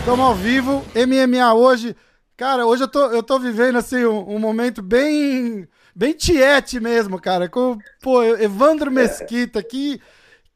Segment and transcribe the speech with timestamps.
[0.00, 1.94] Estamos ao vivo, MMA hoje.
[2.36, 7.20] Cara, hoje eu tô, eu tô vivendo assim um, um momento bem bem tiete mesmo,
[7.20, 7.48] cara.
[7.48, 10.00] Com, pô, Evandro Mesquita, que,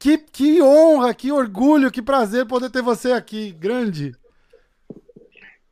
[0.00, 3.52] que, que honra, que orgulho, que prazer poder ter você aqui.
[3.52, 4.19] Grande.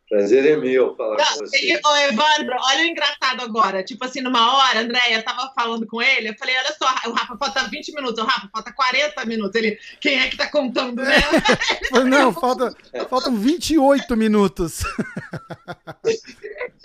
[0.08, 1.80] Prazer é meu falar não, com você.
[1.84, 3.82] Ô, Evandro, olha o engraçado agora.
[3.82, 7.36] Tipo assim, numa hora, Andréia, tava falando com ele, eu falei, olha só, o Rafa
[7.36, 9.54] falta 20 minutos, o Rafa falta 40 minutos.
[9.54, 11.14] Ele, quem é que tá contando, né?
[12.08, 12.74] não, falta,
[13.10, 14.82] faltam 28 minutos.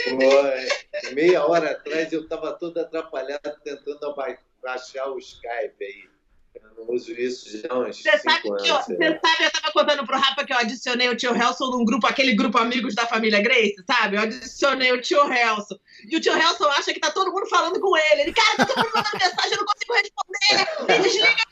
[0.09, 4.13] Pô, meia hora atrás eu tava todo atrapalhado tentando
[4.61, 6.12] baixar o Skype aí.
[6.55, 9.71] Eu não uso isso já há uns você sabe que eu, Você sabe, eu tava
[9.73, 13.05] contando pro Rafa que eu adicionei o tio Helson num grupo, aquele grupo Amigos da
[13.05, 14.17] Família Grace, sabe?
[14.17, 15.80] Eu adicionei o tio Helson.
[16.09, 18.22] E o tio Helson acha que tá todo mundo falando com ele.
[18.22, 20.94] Ele, cara, tá todo mundo mandando mensagem, eu não consigo responder.
[20.94, 21.44] Ele desliga.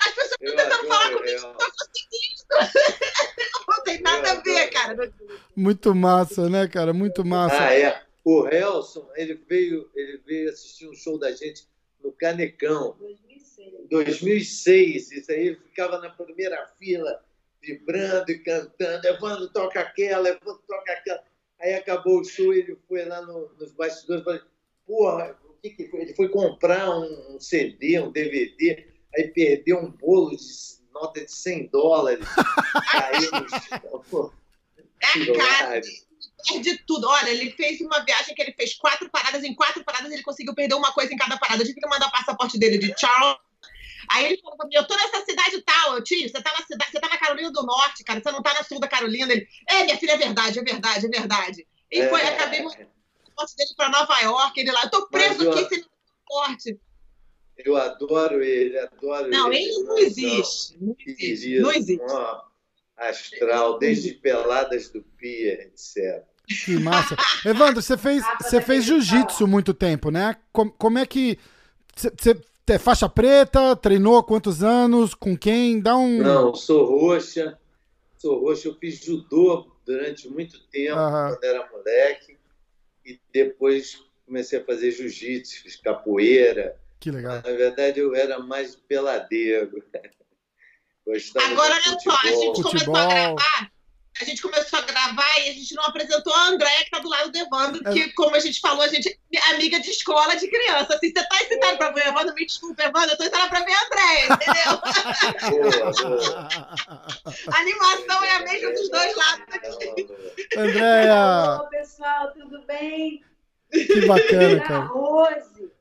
[0.00, 2.42] As pessoas estão tentando falar comigo, eu tô conseguindo.
[3.68, 5.12] Não tem nada eu a ver, cara.
[5.56, 6.92] Muito massa, né, cara?
[6.92, 7.62] Muito massa.
[7.62, 8.02] Ah, é.
[8.24, 11.66] O Helson, ele veio, ele veio assistir um show da gente
[12.02, 12.96] no Canecão.
[13.88, 17.22] 2006, isso aí ficava na primeira fila,
[17.60, 21.22] vibrando e cantando, Evandro toca aquela, Evandro toca aquela.
[21.60, 24.40] Aí acabou o show, ele foi lá no, nos bastidores e falou,
[24.86, 26.02] porra, o que, que foi?
[26.02, 30.44] Ele foi comprar um, um, CD, um DVD, aí perdeu um bolo de
[30.92, 32.26] nota de 100 dólares.
[32.90, 34.32] Caiu no chão.
[35.02, 35.80] É,
[36.48, 37.08] perde tudo.
[37.08, 40.54] Olha, ele fez uma viagem que ele fez quatro paradas, em quatro paradas ele conseguiu
[40.54, 41.62] perder uma coisa em cada parada.
[41.62, 43.36] Eu tive que mandar o passaporte dele de Charles
[44.08, 46.66] Aí ele falou pra mim, eu tô nessa cidade tal, eu tio, você tá na
[46.66, 49.32] cidade, você tá na Carolina do Norte, cara, você não tá na sul da Carolina.
[49.32, 51.66] Ele, é, minha filha, é verdade, é verdade, é verdade.
[51.90, 52.90] E é, foi, acabei mandando
[53.38, 56.80] o dele pra Nova York, ele lá, eu tô preso eu, aqui sem passaporte.
[57.58, 59.70] Eu adoro ele, adoro não, ele.
[59.70, 60.76] Não, ele não existe.
[60.80, 61.60] Não existe.
[61.60, 62.04] Não existe.
[62.96, 66.24] astral, desde peladas do Pia, etc.
[66.64, 67.16] Que massa.
[67.44, 70.36] Evandro, você fez, você fez jiu-jitsu muito tempo, né?
[70.52, 71.38] Como, como é que.
[71.94, 73.74] Você é faixa preta?
[73.76, 75.14] Treinou há quantos anos?
[75.14, 75.80] Com quem?
[75.80, 76.18] Dá um.
[76.18, 77.58] Não, sou roxa.
[78.18, 78.68] Sou roxa.
[78.68, 81.28] Eu fiz judô durante muito tempo, uhum.
[81.30, 82.38] quando era moleque.
[83.04, 86.76] E depois comecei a fazer jiu-jitsu, fiz capoeira.
[87.00, 87.42] Que legal.
[87.44, 89.82] Na verdade, eu era mais peladeiro.
[91.34, 92.62] Agora, olha só, a gente Futebol.
[92.62, 93.72] começou a gravar
[94.20, 97.08] a gente começou a gravar e a gente não apresentou a Andréia, que tá do
[97.08, 97.92] lado do Evandro, é.
[97.92, 100.94] que, como a gente falou, a gente é amiga de escola de criança.
[100.94, 102.34] Assim, você tá excitado pra ver o Evandro?
[102.34, 104.80] Me desculpa, Evandro, eu tô excitada pra ver a Andréia, entendeu?
[107.52, 110.08] a animação é a mesma dos dois lados aqui.
[110.56, 111.14] Andréia!
[111.14, 113.24] Olá, pessoal, tudo bem?
[113.70, 114.84] Que bacana, cara.
[114.84, 115.72] Rose.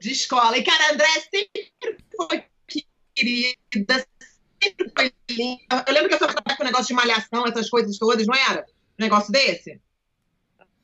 [0.00, 0.56] De escola.
[0.56, 1.72] E, cara, a Andréia sempre
[2.16, 2.44] foi
[3.14, 4.06] querida,
[5.86, 8.64] eu lembro que eu só com o negócio de malhação, essas coisas todas, não era?
[8.98, 9.80] Um negócio desse?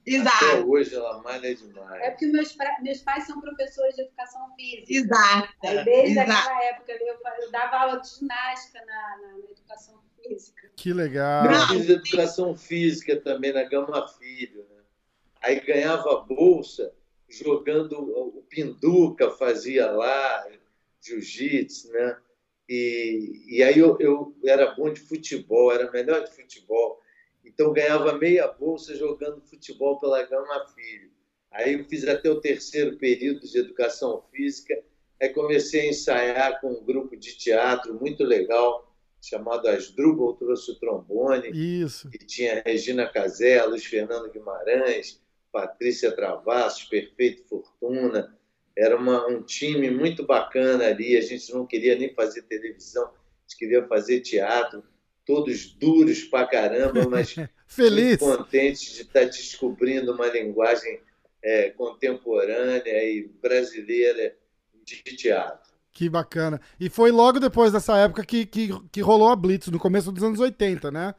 [0.05, 0.45] Exato.
[0.45, 2.03] Até hoje ela malha demais.
[2.03, 4.93] É porque meus, meus pais são professores de educação física.
[4.93, 5.49] Exato.
[5.63, 6.31] Aí, desde Exato.
[6.33, 10.71] aquela época eu, eu dava aula de ginástica na, na, na educação física.
[10.77, 11.45] Que legal.
[11.45, 14.67] Eu fiz educação física também na Gama Filho.
[14.71, 14.83] Né?
[15.43, 16.93] Aí ganhava bolsa
[17.29, 20.49] jogando o pinduca, fazia lá,
[21.01, 22.17] jiu-jitsu, né?
[22.73, 27.01] E, e aí eu, eu era bom de futebol, era melhor de futebol.
[27.45, 31.11] Então ganhava meia bolsa jogando futebol pela Gama Filho.
[31.51, 34.81] Aí eu fiz até o terceiro período de educação física.
[35.21, 40.79] Aí comecei a ensaiar com um grupo de teatro muito legal, chamado Asdrubal, trouxe o
[40.79, 41.51] trombone.
[41.51, 42.09] Isso.
[42.15, 45.21] E tinha Regina Casé, Luiz Fernando Guimarães,
[45.51, 48.33] Patrícia Travassos, Perfeito Fortuna,
[48.77, 51.17] era uma, um time muito bacana ali.
[51.17, 54.83] A gente não queria nem fazer televisão, a gente queria fazer teatro.
[55.27, 57.37] Todos duros pra caramba, mas
[57.67, 58.17] Feliz.
[58.19, 61.01] contentes de estar descobrindo uma linguagem
[61.43, 64.35] é, contemporânea e brasileira
[64.85, 65.71] de teatro.
[65.93, 66.61] Que bacana.
[66.79, 70.23] E foi logo depois dessa época que, que, que rolou a Blitz, no começo dos
[70.23, 71.15] anos 80, né?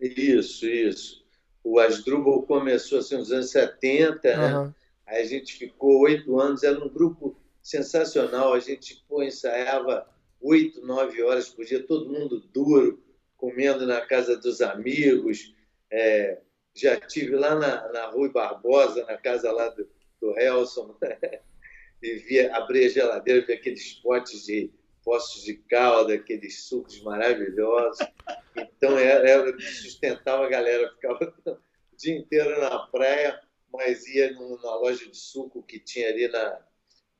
[0.00, 1.24] Isso, isso.
[1.62, 4.64] O Asdrubal começou assim nos anos 70, uhum.
[4.66, 4.74] né?
[5.10, 8.54] A gente ficou oito anos, era um grupo sensacional.
[8.54, 10.08] A gente pô, ensaiava
[10.40, 13.02] oito, nove horas por dia, todo mundo duro,
[13.36, 15.54] comendo na casa dos amigos.
[15.90, 16.40] É,
[16.74, 19.88] já tive lá na, na Rui Barbosa, na casa lá do,
[20.20, 20.96] do Helson,
[22.02, 24.70] e via, abrir a geladeira, via aqueles potes de
[25.02, 28.06] Poços de Calda, aqueles sucos maravilhosos.
[28.56, 33.40] Então era, era sustentava a galera, ficava o dia inteiro na praia,
[33.72, 36.58] mas ia na loja de suco que tinha ali na,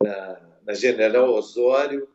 [0.02, 2.08] na, na General Osório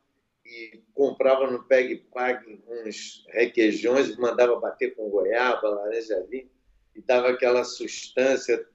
[0.45, 6.49] e comprava no Peg Pag uns requeijões e mandava bater com goiaba, laranja ali
[6.95, 8.65] e dava aquela sustância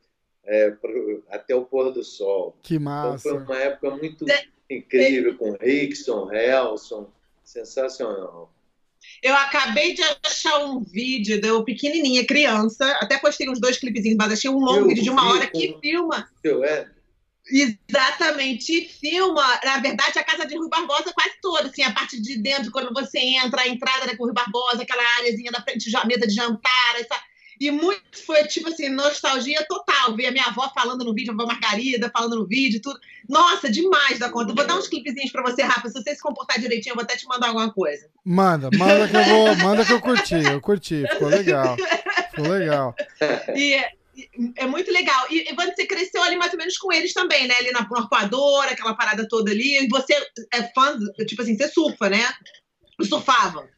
[0.45, 2.57] é, pro, até o pôr do sol.
[2.63, 3.29] Que massa!
[3.29, 4.25] Então foi uma época muito
[4.69, 7.11] incrível com Rickson, Helson,
[7.43, 8.53] sensacional.
[9.23, 14.33] Eu acabei de achar um vídeo da pequenininha criança, até postei uns dois clipezinhos, mas
[14.33, 16.29] achei um longo eu vídeo de uma hora que filma.
[16.43, 16.89] Eu é.
[17.51, 22.39] Exatamente, filma, na verdade, a casa de Rui Barbosa quase toda, assim, a parte de
[22.39, 26.27] dentro, quando você entra, a entrada da Rui Barbosa, aquela áreazinha da frente, a mesa
[26.27, 27.21] de jantar, essa,
[27.61, 30.17] e muito foi, tipo assim, nostalgia total.
[30.17, 32.99] Ver a minha avó falando no vídeo, a avó Margarida falando no vídeo, tudo.
[33.29, 34.55] Nossa, demais da conta.
[34.55, 35.89] vou dar uns clipezinhos pra você, Rafa.
[35.89, 38.09] Se você se comportar direitinho, eu vou até te mandar alguma coisa.
[38.25, 39.57] Manda, manda que eu vou.
[39.57, 40.35] Manda que eu curti.
[40.37, 41.77] Eu curti, ficou legal.
[42.31, 42.95] Ficou legal.
[43.55, 43.93] E é,
[44.57, 45.27] é muito legal.
[45.31, 47.55] E, você cresceu ali mais ou menos com eles também, né?
[47.59, 49.85] Ali na arpoadora, aquela parada toda ali.
[49.85, 50.15] E você
[50.51, 52.27] é fã, tipo assim, você surfa, né?
[53.03, 53.69] Surfava.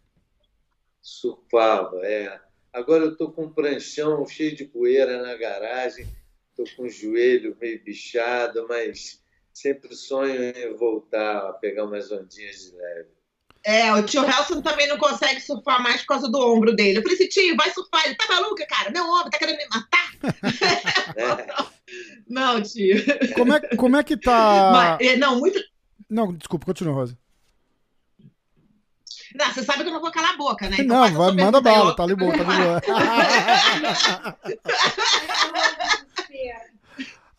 [1.00, 2.51] Surfava, é.
[2.72, 6.06] Agora eu estou com um pranchão cheio de poeira na garagem,
[6.50, 9.22] estou com o joelho meio bichado, mas
[9.52, 13.10] sempre sonho em voltar a pegar umas ondinhas de leve.
[13.64, 16.98] É, o tio Helson também não consegue surfar mais por causa do ombro dele.
[16.98, 18.06] Eu falei assim, tio, vai surfar.
[18.06, 18.90] Ele tá maluca, cara?
[18.90, 20.12] Meu ombro tá querendo me matar?
[21.16, 21.72] É.
[22.28, 22.96] não, tio.
[23.34, 24.70] Como é, como é que tá.
[24.72, 25.60] Mas, é, não, muito.
[26.08, 27.18] Não, desculpa, continua, Rosa.
[29.34, 30.76] Não, você sabe que eu não vou calar a boca, né?
[30.78, 32.82] Então não, vai, manda bala, tá ali boa, tá ali boa.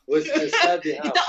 [0.08, 1.24] Você sabe, Rafa, então...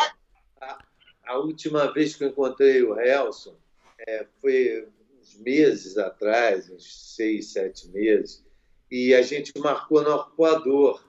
[0.60, 0.78] a,
[1.26, 3.56] a, última vez que eu encontrei o Helson
[3.98, 4.88] é, foi
[5.18, 8.44] uns meses atrás, uns seis, sete meses,
[8.90, 11.02] e a gente marcou no arcoador.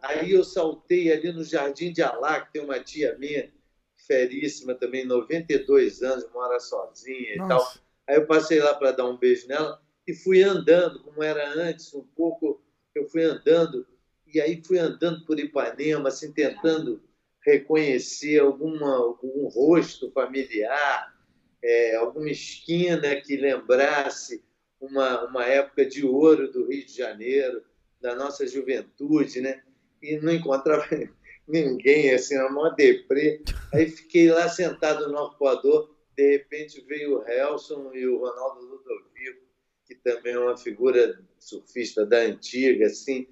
[0.00, 3.50] Aí eu saltei ali no Jardim de Alá, que tem uma tia minha,
[3.96, 7.44] feríssima também, 92 anos, mora sozinha Nossa.
[7.44, 7.87] e tal.
[8.08, 11.92] Aí eu passei lá para dar um beijo nela e fui andando, como era antes,
[11.92, 12.62] um pouco.
[12.94, 13.86] Eu fui andando
[14.32, 17.02] e aí fui andando por Ipanema, assim, tentando
[17.44, 21.14] reconhecer alguma, algum rosto familiar,
[21.62, 24.44] é, alguma esquina que lembrasse
[24.80, 27.62] uma, uma época de ouro do Rio de Janeiro,
[28.00, 29.62] da nossa juventude, né?
[30.02, 30.86] E não encontrava
[31.48, 33.42] ninguém, assim, era uma deprê.
[33.72, 39.46] Aí fiquei lá sentado no arcoador, de repente veio o Helson e o Ronaldo Ludovico,
[39.86, 43.28] que também é uma figura surfista da antiga, assim,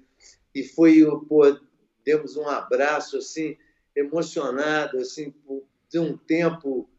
[0.55, 1.43] e foi, pô,
[2.05, 3.57] demos um abraço, assim,
[3.93, 5.33] emocionado, assim,
[5.89, 6.89] de um tempo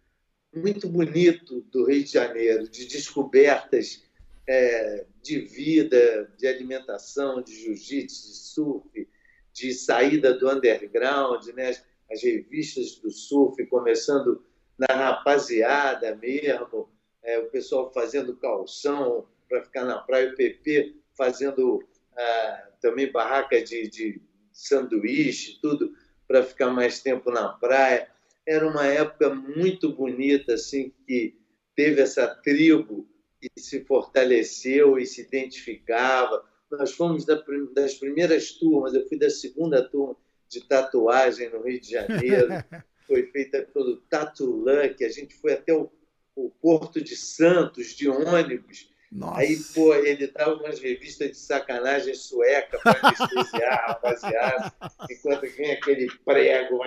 [0.55, 4.05] muito bonito do Rio de Janeiro, de descobertas
[4.47, 9.09] é, de vida, de alimentação, de jiu-jitsu, de surf,
[9.55, 11.71] de saída do underground, né?
[12.11, 14.45] as revistas do surf começando
[14.79, 16.89] na rapaziada mesmo,
[17.23, 21.83] é, o pessoal fazendo calção para ficar na praia, o PP fazendo
[22.17, 24.23] ah, também barraca de, de
[24.53, 25.93] sanduíche, tudo
[26.27, 28.09] para ficar mais tempo na praia.
[28.47, 31.39] Era uma época muito bonita, assim, que
[31.75, 33.09] teve essa tribo
[33.41, 36.45] que se fortaleceu e se identificava.
[36.71, 40.17] Nós fomos das primeiras turmas, eu fui da segunda turma
[40.49, 42.49] de tatuagem no Rio de Janeiro.
[43.09, 45.91] foi feita pelo Tatulã, que a gente foi até o,
[46.37, 48.93] o Porto de Santos de ônibus.
[49.11, 49.41] Nossa.
[49.41, 54.73] Aí, pô, ele dava umas revistas de sacanagem sueca para anestesiar a rapaziada,
[55.11, 56.85] enquanto vem aquele prego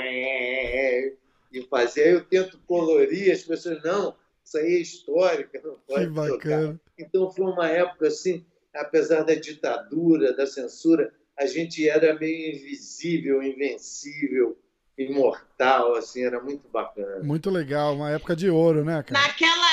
[1.51, 2.04] e fazer.
[2.04, 6.82] Aí eu tento colorir, as pessoas, não, isso aí é histórica, não pode que bacana.
[6.98, 13.42] Então foi uma época assim, apesar da ditadura, da censura, a gente era meio invisível,
[13.42, 14.61] invencível,
[14.98, 17.24] imortal, assim, era muito bacana.
[17.24, 19.22] Muito legal, uma época de ouro, né, cara?
[19.22, 19.68] Naquela,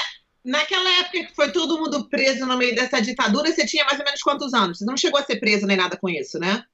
[0.44, 4.04] naquela época que foi todo mundo preso no meio dessa ditadura, você tinha mais ou
[4.04, 4.78] menos quantos anos?
[4.78, 6.64] Você não chegou a ser preso nem nada com isso, né?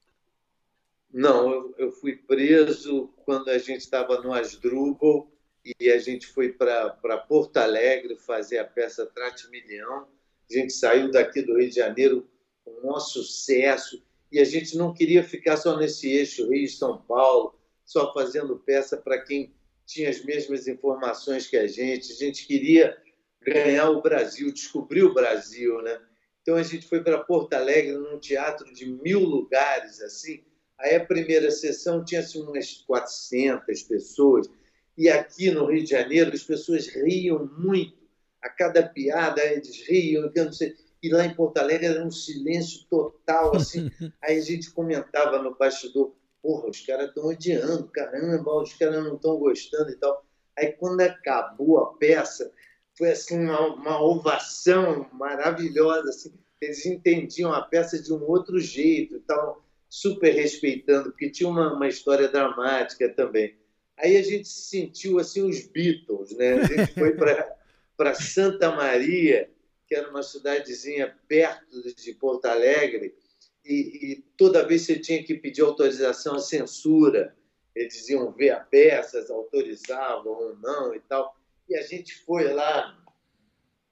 [1.11, 5.31] Não, eu, eu fui preso quando a gente estava no Asdrubal
[5.79, 10.07] e a gente foi para Porto Alegre fazer a peça Trate Milhão.
[10.49, 12.27] A gente saiu daqui do Rio de Janeiro
[12.63, 17.55] com um maior sucesso e a gente não queria ficar só nesse eixo Rio-São Paulo
[17.85, 19.53] só fazendo peça para quem
[19.85, 22.11] tinha as mesmas informações que a gente.
[22.11, 22.97] A gente queria
[23.41, 26.01] ganhar o Brasil, descobrir o Brasil, né?
[26.41, 30.43] Então a gente foi para Porto Alegre, num teatro de mil lugares, assim.
[30.79, 34.49] Aí a primeira sessão tinha assim, umas 400 pessoas.
[34.97, 37.95] E aqui no Rio de Janeiro as pessoas riam muito.
[38.41, 40.75] a cada piada eles riam, eu não sei.
[41.01, 43.89] E lá em Porto Alegre era um silêncio total, assim.
[44.21, 46.15] Aí a gente comentava no bastidor,
[46.45, 50.23] porra, os caras estão odiando, caramba, os caras não estão gostando e tal.
[50.55, 52.51] Aí quando acabou a peça,
[52.95, 56.31] foi assim uma, uma ovação maravilhosa, assim.
[56.61, 59.57] Eles entendiam a peça de um outro jeito, estavam
[59.89, 63.57] super respeitando, porque tinha uma, uma história dramática também.
[63.97, 66.59] Aí a gente se sentiu assim os Beatles, né?
[66.59, 69.49] A gente foi para Santa Maria,
[69.87, 73.15] que era uma cidadezinha perto de Porto Alegre,
[73.65, 77.35] e, e, toda vez você tinha que pedir autorização à censura.
[77.75, 81.35] Eles iam ver a peça, autorizavam ou não e tal.
[81.67, 82.97] E a gente foi lá,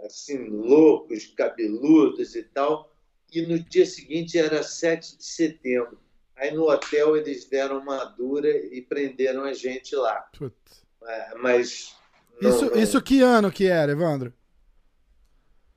[0.01, 2.94] assim, loucos, cabeludos e tal.
[3.34, 6.00] E no dia seguinte era 7 de setembro.
[6.36, 10.30] Aí no hotel eles deram uma dura e prenderam a gente lá.
[10.38, 10.84] Putz.
[11.03, 11.96] É, mas.
[12.39, 12.80] Não, isso, não...
[12.80, 14.34] isso que ano que era, Evandro?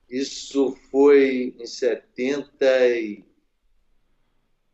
[0.08, 1.66] Isso foi em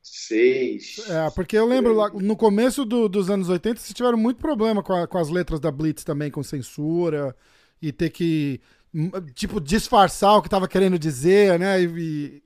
[0.03, 1.09] 76.
[1.09, 4.83] É, porque eu lembro lá, no começo do, dos anos 80, vocês tiveram muito problema
[4.83, 7.35] com, a, com as letras da Blitz também, com censura,
[7.81, 8.61] e ter que,
[9.35, 11.81] tipo, disfarçar o que estava querendo dizer, né?
[11.83, 12.43] E...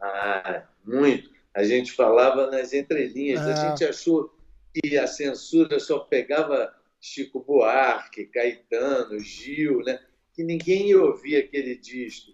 [0.00, 3.40] Ah, muito a gente falava nas entrelinhas.
[3.40, 3.52] É.
[3.52, 4.30] A gente achou
[4.74, 9.98] que a censura só pegava Chico Buarque, Caetano, Gil, né?
[10.34, 12.32] que ninguém ia ouvir aquele disco.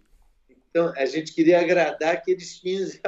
[0.51, 3.01] Então, a gente queria agradar aqueles 15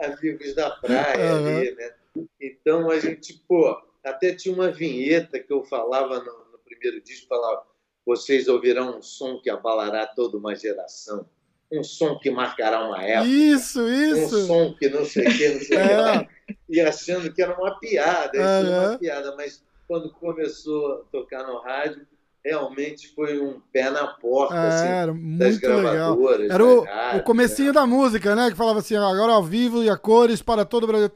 [0.00, 1.58] amigos da praia uhum.
[1.58, 1.94] ali, né?
[2.40, 7.28] Então, a gente, pô, até tinha uma vinheta que eu falava no, no primeiro disco,
[7.28, 7.62] falava,
[8.04, 11.28] vocês ouvirão um som que abalará toda uma geração
[11.72, 13.28] um som que marcará uma época.
[13.28, 14.38] Isso, isso.
[14.38, 16.24] Um som que não sei o que, não sei o é.
[16.24, 16.58] que.
[16.68, 19.36] E achando que era uma piada, isso era uma piada.
[19.36, 22.06] Mas quando começou a tocar no rádio,
[22.44, 26.18] realmente foi um pé na porta é, assim, era muito legal.
[26.50, 27.74] Era o, rádio, o comecinho né?
[27.74, 28.50] da música, né?
[28.50, 31.10] Que falava assim, agora ao vivo e a cores para todo o Brasil.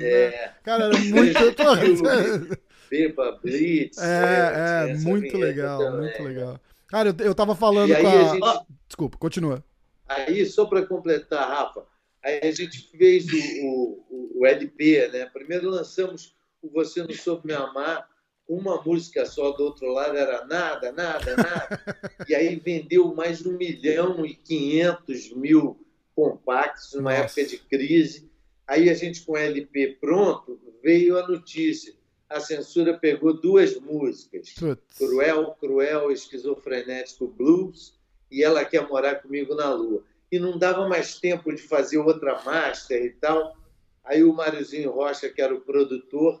[0.00, 0.52] É.
[0.62, 2.60] Cara, era muito...
[2.90, 3.98] Beba Blitz.
[3.98, 6.60] É, é, muito legal, também, muito legal.
[6.88, 8.24] Cara, eu, eu tava falando com a...
[8.24, 8.66] Gente...
[8.88, 9.64] Desculpa, continua.
[10.08, 11.86] Aí, só para completar, Rafa,
[12.24, 15.26] aí a gente fez o, o, o, LP, né?
[15.26, 18.08] Primeiro lançamos o Você Não Soube Me Amar,
[18.56, 22.02] uma música só, do outro lado era nada, nada, nada.
[22.28, 25.78] e aí vendeu mais de um milhão e quinhentos mil
[26.14, 27.40] compactos numa Nossa.
[27.40, 28.30] época de crise.
[28.66, 31.94] Aí a gente, com o LP pronto, veio a notícia
[32.30, 34.96] a censura pegou duas músicas, Putz.
[34.96, 37.98] Cruel, Cruel, Esquizofrenético Blues
[38.30, 40.04] e Ela Quer Morar Comigo na Lua.
[40.30, 43.56] E não dava mais tempo de fazer outra master e tal.
[44.04, 46.40] Aí o Máriozinho Rocha, que era o produtor,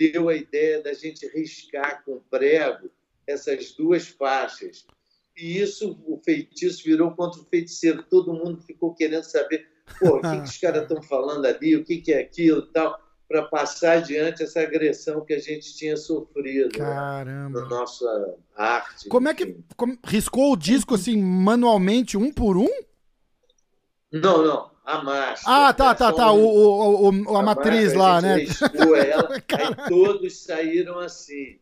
[0.00, 2.90] deu a ideia da gente riscar com prego
[3.26, 4.86] essas duas faixas.
[5.36, 8.02] E isso, o feitiço virou contra o feiticeiro.
[8.02, 11.84] Todo mundo ficou querendo saber Pô, o que, que os caras estão falando ali, o
[11.84, 15.96] que, que é aquilo e tal para passar adiante essa agressão que a gente tinha
[15.96, 17.60] sofrido Caramba.
[17.60, 19.08] Né, na nossa arte.
[19.08, 22.68] Como é que como, riscou o disco assim manualmente, um por um?
[24.12, 24.69] Não, não.
[24.90, 25.68] A máscara.
[25.68, 26.32] Ah, tá, tá, tá.
[26.32, 28.44] O, o, o, a, a matriz lá, né?
[29.08, 31.58] Ela, aí todos saíram assim.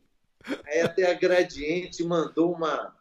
[0.67, 2.95] Aí até a Gradiente mandou uma,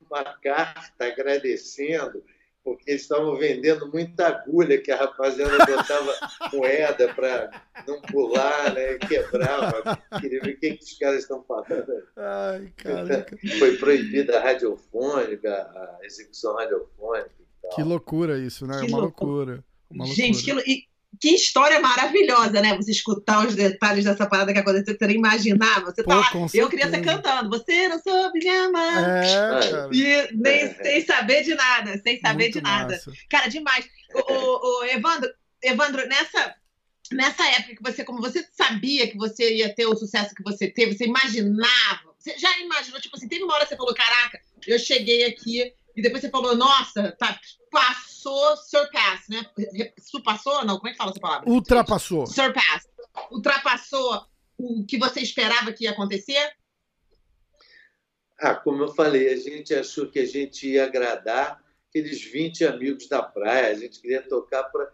[0.00, 2.24] uma carta agradecendo
[2.64, 6.14] porque eles estavam vendendo muita agulha que a rapaziada botava
[6.50, 8.94] moeda para não pular, né?
[9.06, 9.98] Quebrava.
[10.18, 12.08] Queria ver o que, que os caras estão falando.
[12.16, 13.36] Ai, caraca.
[13.58, 17.30] Foi proibida a radiofônica, a execução radiofônica.
[17.74, 18.80] Que loucura isso, né?
[18.80, 19.52] Que uma loucura.
[19.52, 19.64] loucura.
[19.90, 20.86] Uma Gente, que,
[21.20, 22.76] que história maravilhosa, né?
[22.76, 25.82] Você escutar os detalhes dessa parada que aconteceu, você nem imaginar.
[25.84, 29.24] Você Pô, tá lá, eu criança cantando, você não soube me amar.
[29.24, 32.94] É, e nem, sem saber de nada, sem saber Muito de nada.
[32.94, 33.12] Massa.
[33.28, 33.86] Cara, demais.
[34.14, 35.30] O, o, o, Evandro,
[35.62, 36.54] Evandro, nessa,
[37.12, 40.68] nessa época que você, como você sabia que você ia ter o sucesso que você
[40.68, 44.40] teve, você imaginava, você já imaginou, tipo assim, teve uma hora que você falou, caraca,
[44.66, 47.38] eu cheguei aqui, e depois você falou, nossa, tá,
[47.70, 49.44] passou, surpass, né?
[50.24, 50.64] Passou?
[50.64, 51.48] Não, como é que fala essa palavra?
[51.48, 52.26] Ultrapassou.
[52.26, 52.88] Surpass.
[53.30, 54.26] Ultrapassou
[54.58, 56.52] o que você esperava que ia acontecer?
[58.38, 63.08] Ah, como eu falei, a gente achou que a gente ia agradar aqueles 20 amigos
[63.08, 64.90] da praia, a gente queria tocar para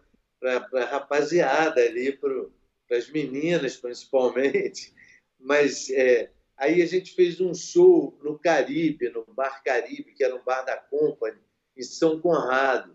[0.74, 4.92] a rapaziada ali, para as meninas principalmente,
[5.38, 6.30] mas é,
[6.60, 10.60] Aí a gente fez um show no Caribe, no Bar Caribe, que era um bar
[10.60, 11.38] da Company,
[11.74, 12.94] em São Conrado.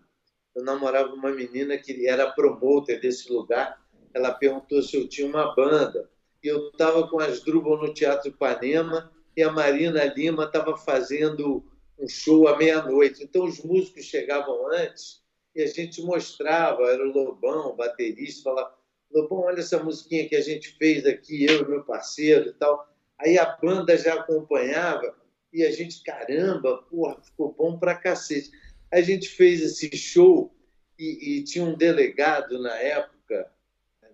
[0.54, 3.84] Eu namorava uma menina que era promoter desse lugar.
[4.14, 6.08] Ela perguntou se eu tinha uma banda.
[6.44, 11.64] E eu estava com as Drubal no Teatro Ipanema e a Marina Lima estava fazendo
[11.98, 13.24] um show à meia-noite.
[13.24, 15.24] Então os músicos chegavam antes
[15.56, 18.72] e a gente mostrava, era o Lobão, o baterista, falava,
[19.10, 22.95] Lobão, olha essa musiquinha que a gente fez aqui, eu e meu parceiro e tal.
[23.18, 25.14] Aí a banda já acompanhava
[25.52, 28.50] e a gente, caramba, porra, ficou bom pra cacete.
[28.92, 30.54] A gente fez esse show
[30.98, 33.50] e, e tinha um delegado na época,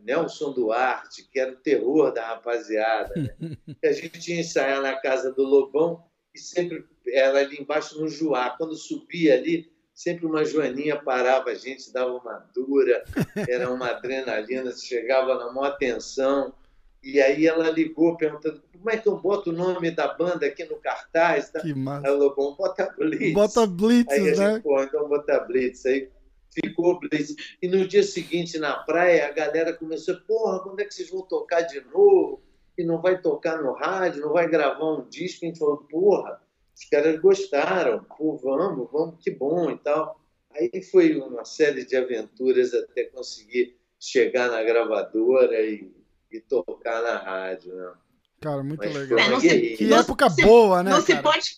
[0.02, 3.14] Nelson Duarte, que era o terror da rapaziada.
[3.14, 3.56] Né?
[3.84, 6.04] a gente ia ensaiar na casa do Lobão
[6.34, 8.50] e sempre era ali embaixo no Juá.
[8.50, 13.04] Quando subia ali, sempre uma joaninha parava a gente, dava uma dura,
[13.48, 16.54] era uma adrenalina, chegava na maior atenção.
[17.02, 20.64] E aí ela ligou perguntando como é que eu boto o nome da banda aqui
[20.64, 21.50] no cartaz?
[21.50, 21.60] Tá?
[21.60, 22.06] Que massa.
[22.06, 23.32] Ela falou, bota Blitz.
[23.32, 24.52] Bota Blitz, aí a né?
[24.54, 25.86] gente, pô, então bota Blitz.
[25.86, 26.08] Aí
[26.52, 27.34] ficou Blitz.
[27.60, 31.22] E no dia seguinte, na praia, a galera começou, porra, quando é que vocês vão
[31.22, 32.42] tocar de novo?
[32.76, 35.44] E não vai tocar no rádio, não vai gravar um disco?
[35.44, 36.40] A gente falou, porra,
[36.74, 40.20] os caras gostaram, pô, vamos, vamos, que bom e tal.
[40.54, 45.90] Aí foi uma série de aventuras até conseguir chegar na gravadora e,
[46.36, 47.92] e tocar na rádio, né?
[48.40, 49.18] Cara, muito Mas legal.
[49.18, 49.76] É, se-.
[49.76, 51.22] Que Não época se- boa, né, não se cara?
[51.22, 51.56] pode.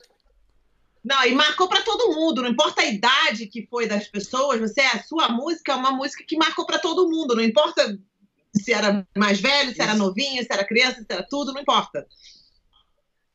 [1.03, 4.81] Não, e marcou para todo mundo, não importa a idade que foi das pessoas, você
[4.81, 7.99] a sua música é uma música que marcou para todo mundo, não importa
[8.57, 12.07] se era mais velho, se era novinho, se era criança, se era tudo, não importa.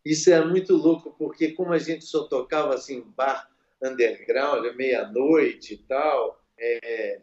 [0.03, 3.47] Isso é muito louco, porque como a gente só tocava assim, bar
[3.83, 7.21] underground, meia-noite e tal, é,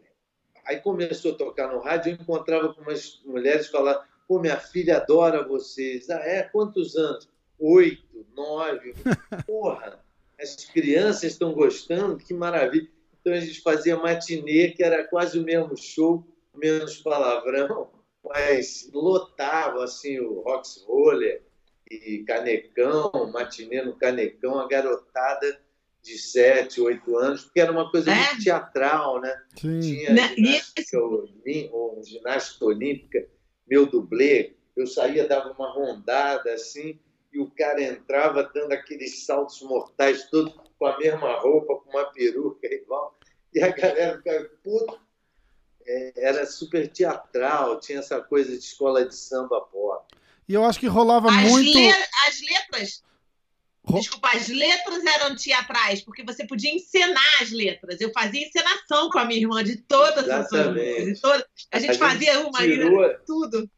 [0.67, 4.97] aí começou a tocar no rádio, eu encontrava com umas mulheres falando, pô, minha filha
[4.97, 6.11] adora vocês.
[6.11, 6.43] Ah, é?
[6.43, 7.29] Quantos anos?
[7.59, 8.95] Oito, nove.
[9.47, 10.05] Porra,
[10.41, 12.89] as crianças estão gostando, que maravilha.
[13.21, 17.91] Então a gente fazia matinê, que era quase o mesmo show, menos palavrão,
[18.25, 21.43] mas lotava assim o Rox Roller
[21.91, 25.61] e Canecão, matinê no Canecão, a garotada
[26.07, 28.15] de 7, 8 anos, porque era uma coisa É?
[28.15, 29.43] muito teatral, né?
[29.61, 29.81] Sim.
[29.81, 30.29] Tinha Né?
[30.37, 33.27] ginástica, olí- ou ginástica olímpica,
[33.67, 36.99] meu dublê, eu saía, dava uma rondada assim,
[37.33, 42.05] e o cara entrava dando aqueles saltos mortais, todos com a mesma roupa, com uma
[42.13, 43.19] peruca igual,
[43.53, 45.01] e a galera ficava, puto,
[45.87, 50.15] é, era super teatral, tinha essa coisa de escola de samba pop.
[50.49, 51.77] E eu acho que rolava As, muito.
[51.77, 51.91] le-
[52.29, 53.03] as letras,
[53.95, 58.01] desculpa, as letras eram teatrais, porque você podia encenar as letras.
[58.01, 60.85] Eu fazia encenação com a minha irmã de todas as Exatamente.
[61.01, 61.15] músicas.
[61.15, 63.71] de todas- A gente A gente fazia uma tirou- tudo.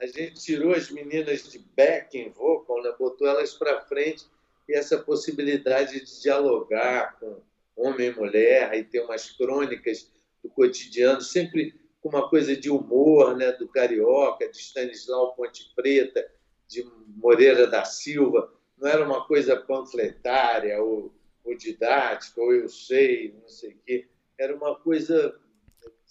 [0.00, 2.92] a gente tirou as meninas de backing vocal, né?
[2.98, 4.24] botou elas para frente
[4.68, 7.40] e essa possibilidade de dialogar com
[7.76, 10.10] homem e mulher e ter umas crônicas
[10.42, 13.52] do cotidiano, sempre com uma coisa de humor, né?
[13.52, 16.24] do carioca, de Stanislau Ponte Preta,
[16.68, 16.84] de
[17.16, 18.52] Moreira da Silva.
[18.78, 21.12] Não era uma coisa panfletária ou,
[21.44, 24.06] ou didática, ou eu sei, não sei o quê.
[24.38, 25.34] Era uma coisa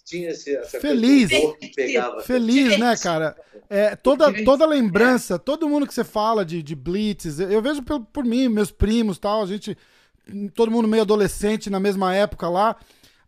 [0.04, 1.28] tinha esse- essa Feliz.
[1.28, 2.20] coisa do humor que pegava.
[2.22, 3.36] Feliz, né, cara?
[3.68, 8.00] É, toda, toda lembrança, todo mundo que você fala de, de Blitz, eu vejo por,
[8.06, 9.76] por mim, meus primos tal, a gente,
[10.54, 12.76] todo mundo meio adolescente na mesma época lá.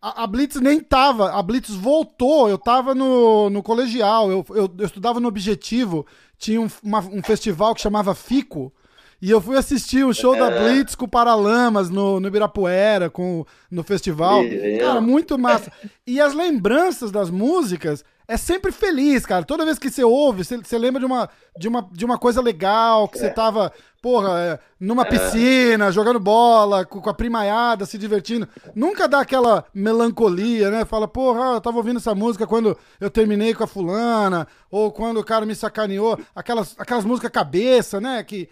[0.00, 4.72] A, a Blitz nem tava, a Blitz voltou, eu tava no, no colegial, eu, eu,
[4.78, 6.06] eu estudava no Objetivo,
[6.38, 8.72] tinha um, uma- um festival que chamava Fico,
[9.20, 10.72] e eu fui assistir o show da É.
[10.72, 14.42] Blitz com o Paralamas no, no Ibirapuera, com, no festival.
[14.80, 15.72] Cara, muito massa.
[16.06, 19.42] E as lembranças das músicas é sempre feliz, cara.
[19.42, 22.42] Toda vez que você ouve, você, você lembra de uma, de, uma, de uma coisa
[22.42, 27.96] legal, que você tava, porra, é, numa piscina, jogando bola, com, com a primaiada, se
[27.96, 28.46] divertindo.
[28.74, 30.84] Nunca dá aquela melancolia, né?
[30.84, 35.18] Fala, porra, eu tava ouvindo essa música quando eu terminei com a fulana, ou quando
[35.18, 36.20] o cara me sacaneou.
[36.36, 38.22] Aquelas, aquelas músicas cabeça, né?
[38.22, 38.46] Que,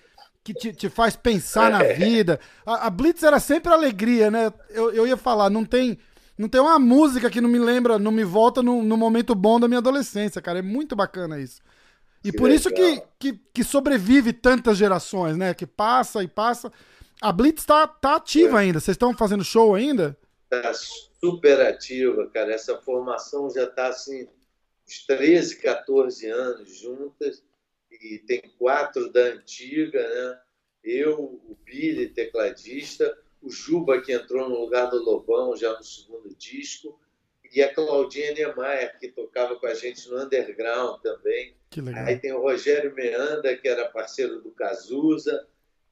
[0.46, 2.38] que te, te faz pensar na vida.
[2.64, 4.52] A, a Blitz era sempre alegria, né?
[4.70, 5.98] Eu, eu ia falar, não tem,
[6.38, 9.58] não tem uma música que não me lembra, não me volta no, no momento bom
[9.58, 10.60] da minha adolescência, cara.
[10.60, 11.60] É muito bacana isso.
[12.22, 13.12] E Que por isso que, legal.
[13.18, 15.52] que, que sobrevive tantas gerações, né?
[15.52, 16.72] Que passa e passa.
[17.20, 18.78] A Blitz tá, tá ativa ainda.
[18.78, 20.16] Vocês estão fazendo show ainda?
[20.52, 20.72] está
[21.20, 22.52] super ativa, cara.
[22.52, 24.28] Essa formação já está assim,
[24.86, 27.42] uns 13, 14 anos juntas,
[28.00, 30.40] e tem quatro da antiga, né?
[30.82, 36.34] Eu, o Billy, tecladista, o Juba, que entrou no lugar do Lobão já no segundo
[36.36, 37.00] disco,
[37.52, 41.56] e a Claudinha Niemeyer, que tocava com a gente no underground também.
[42.06, 45.46] Aí tem o Rogério Meanda, que era parceiro do Cazuza,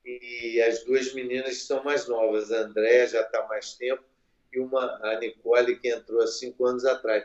[0.04, 2.52] e as duas meninas são mais novas.
[2.52, 4.02] A Andréa já está há mais tempo,
[4.52, 7.24] e uma, a Nicole, que entrou há cinco anos atrás.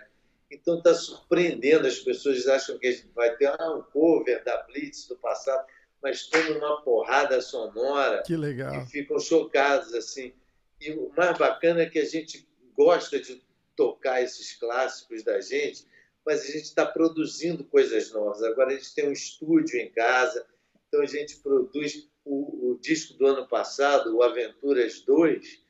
[0.52, 4.64] Então está surpreendendo, as pessoas acham que a gente vai ter ah, um cover da
[4.64, 5.66] Blitz do passado.
[6.02, 8.24] mas tomam uma porrada sonora.
[8.24, 8.74] Que legal.
[8.74, 10.34] E ficam chocados, assim.
[10.82, 13.42] E o mais bacana é que a gente gosta de
[13.76, 15.86] tocar esses clássicos da gente,
[16.26, 18.42] mas a gente está produzindo coisas novas.
[18.44, 20.46] Agora a gente tem um estúdio em casa,
[20.88, 25.62] então a gente produz o, o disco do ano passado, o Aventuras 2,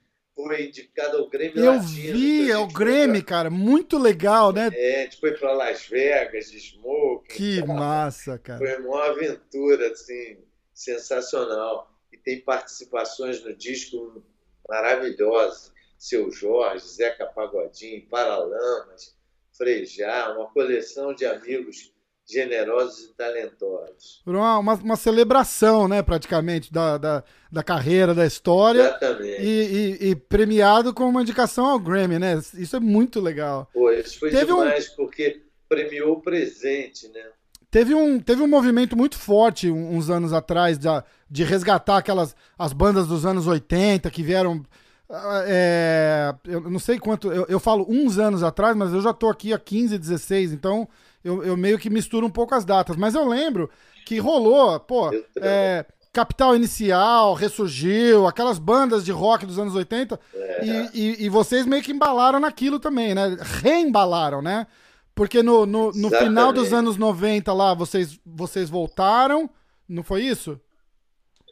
[0.43, 2.17] foi indicado ao Grêmio Eu Latino.
[2.17, 3.49] vi, é o Grêmio, pra- cara.
[3.49, 4.69] Muito legal, né?
[4.73, 7.27] É, a gente foi para Las Vegas, de smoking.
[7.35, 8.57] Que massa, cara.
[8.59, 10.37] Foi uma aventura, assim,
[10.73, 11.91] sensacional.
[12.11, 14.23] E tem participações no disco
[14.67, 15.71] maravilhosas.
[15.97, 19.13] Seu Jorge, Zeca Pagodinho, Paralamas,
[19.57, 21.93] Frejá, uma coleção de amigos
[22.31, 24.21] generosos e talentosos.
[24.25, 28.81] Uma, uma, uma celebração, né, praticamente, da, da, da carreira, da história.
[28.81, 29.41] Exatamente.
[29.41, 32.39] E, e- e premiado com uma indicação ao Grammy, né?
[32.53, 33.67] Isso é muito legal.
[33.73, 37.21] Pô, isso foi Teve um- demais, porque premiou o presente, né?
[37.71, 42.35] Teve um, teve um movimento muito forte um- uns anos atrás da- de resgatar aquelas
[42.57, 44.63] as bandas dos anos 80 que vieram.
[45.11, 49.11] ah, é, eu não sei quanto, eu, eu falo uns anos atrás, mas eu já
[49.11, 50.87] tô aqui há 15, 16, então
[51.23, 52.95] eu, eu meio que misturo um pouco as datas.
[52.95, 53.69] Mas eu lembro
[54.05, 60.65] que rolou, pô, é, Capital Inicial, Ressurgiu, aquelas bandas de rock dos anos 80, É.
[60.65, 63.37] e, e- e vocês meio que embalaram naquilo também, né?
[63.39, 64.65] Reembalaram, né?
[65.13, 69.49] Porque no, no, no final dos anos 90 lá, vocês, vocês voltaram,
[69.87, 70.59] não foi isso?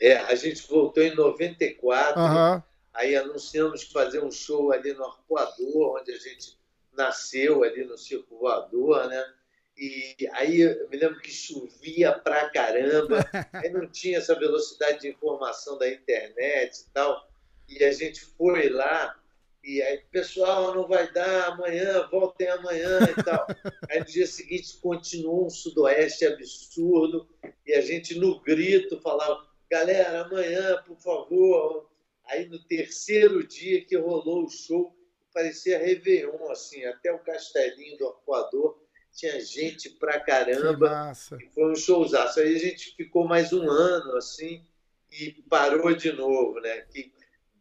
[0.02, 2.64] É, a gente voltou em 94, Aham.
[2.94, 6.58] aí anunciamos que fazer um show ali no Arcoador, onde a gente
[6.96, 9.24] nasceu, ali no Circo Voador, né?
[9.78, 13.20] E aí eu me lembro que chovia pra caramba,
[13.54, 17.30] aí não tinha essa velocidade de informação da internet e tal,
[17.70, 19.16] e a gente foi lá,
[19.63, 23.46] e aí, pessoal, não vai dar amanhã, voltem amanhã e tal.
[23.92, 27.28] Aí no dia seguinte continuou um sudoeste absurdo,
[27.66, 31.90] e a gente no grito falava, galera, amanhã, por favor.
[32.28, 34.96] Aí no terceiro dia que rolou o show,
[35.34, 38.87] parecia Réveillon, assim, até o castelinho do Arcoador
[39.18, 40.90] tinha gente pra Que caramba.
[40.90, 41.38] massa.
[41.42, 42.40] E foi um showzaço.
[42.40, 44.64] Aí a gente ficou mais um ano, assim,
[45.12, 46.82] e parou de novo, né?
[46.92, 47.12] Que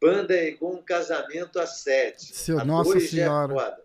[0.01, 2.27] banda é igual um casamento a sete.
[2.37, 3.55] Seu- a nossa é Senhora.
[3.55, 3.83] foda.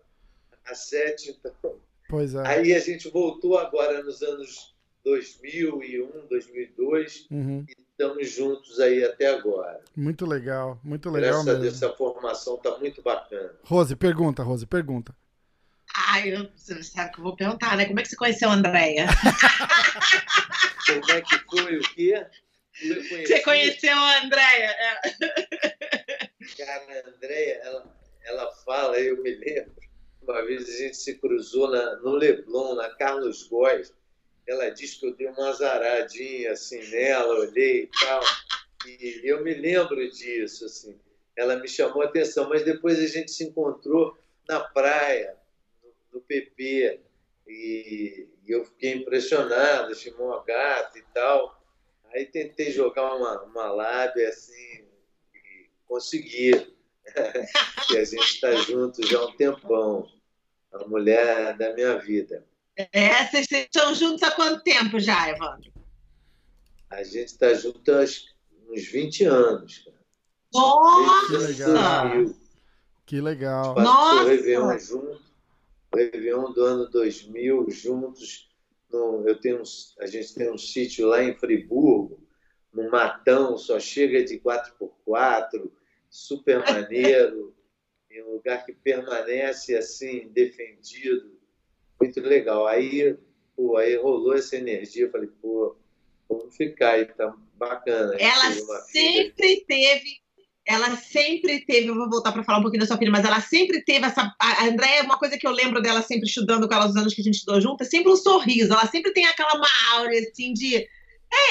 [0.66, 1.80] A sete, então.
[2.10, 2.46] Pois é.
[2.46, 7.64] Aí a gente voltou agora nos anos 2001, 2002 Uhum.
[7.68, 9.80] e estamos juntos aí até agora.
[9.96, 11.62] Muito legal, muito legal Graças a mesmo.
[11.62, 13.54] Deus, essa formação está muito bacana.
[13.64, 15.14] Rose, pergunta, Rose, pergunta.
[15.94, 17.84] Ai, eu, você sabe que eu vou perguntar, né?
[17.84, 19.06] Como é que você conheceu a Andréia?
[20.86, 22.26] Como é que foi o quê?
[23.26, 24.70] Você conheceu a Andréia?
[24.70, 25.00] É.
[26.56, 29.74] Cara, a Andréia, ela, ela fala, eu me lembro,
[30.22, 33.92] uma vez a gente se cruzou na, no Leblon, na Carlos Góes,
[34.46, 38.22] ela disse que eu dei uma azaradinha assim nela, olhei e tal,
[38.86, 40.98] e eu me lembro disso, assim,
[41.36, 44.16] ela me chamou a atenção, mas depois a gente se encontrou
[44.48, 45.36] na praia,
[46.12, 47.00] no, no PP,
[47.46, 51.60] e, e eu fiquei impressionado, chamou a gata e tal,
[52.14, 54.84] aí tentei jogar uma, uma lábia assim,
[55.34, 56.50] e consegui.
[57.90, 60.08] e a gente está junto já há um tempão.
[60.72, 62.46] A mulher da minha vida.
[62.92, 65.70] É, vocês estão juntos há quanto tempo já, Evandro?
[66.88, 68.00] A gente está junto há
[68.70, 69.78] uns 20 anos.
[69.80, 69.96] Cara.
[70.54, 71.38] Nossa!
[71.38, 72.08] Desde legal.
[72.08, 72.42] 2000.
[73.04, 73.74] Que legal.
[73.74, 74.78] Nossa!
[74.78, 75.21] junto.
[75.94, 78.50] Réveillon do ano 2000 juntos.
[78.90, 79.62] No, eu tenho
[80.00, 82.22] a gente tem um sítio lá em Friburgo,
[82.72, 85.70] no Matão, só chega de 4x4,
[86.10, 87.54] super maneiro,
[88.10, 91.38] em um lugar que permanece assim, defendido.
[92.00, 92.66] Muito legal.
[92.66, 93.16] Aí,
[93.56, 95.04] pô, aí rolou essa energia.
[95.04, 95.76] Eu falei, pô,
[96.28, 98.14] vamos ficar aí, tá bacana.
[98.18, 99.24] Ela uma filha.
[99.24, 100.21] sempre teve.
[100.64, 103.40] Ela sempre teve, eu vou voltar para falar um pouquinho da sua filha, mas ela
[103.40, 104.32] sempre teve essa.
[104.40, 107.20] A Andréia, uma coisa que eu lembro dela sempre estudando com ela os anos que
[107.20, 108.72] a gente estudou junto, é sempre um sorriso.
[108.72, 110.86] Ela sempre tem aquela uma aura assim de.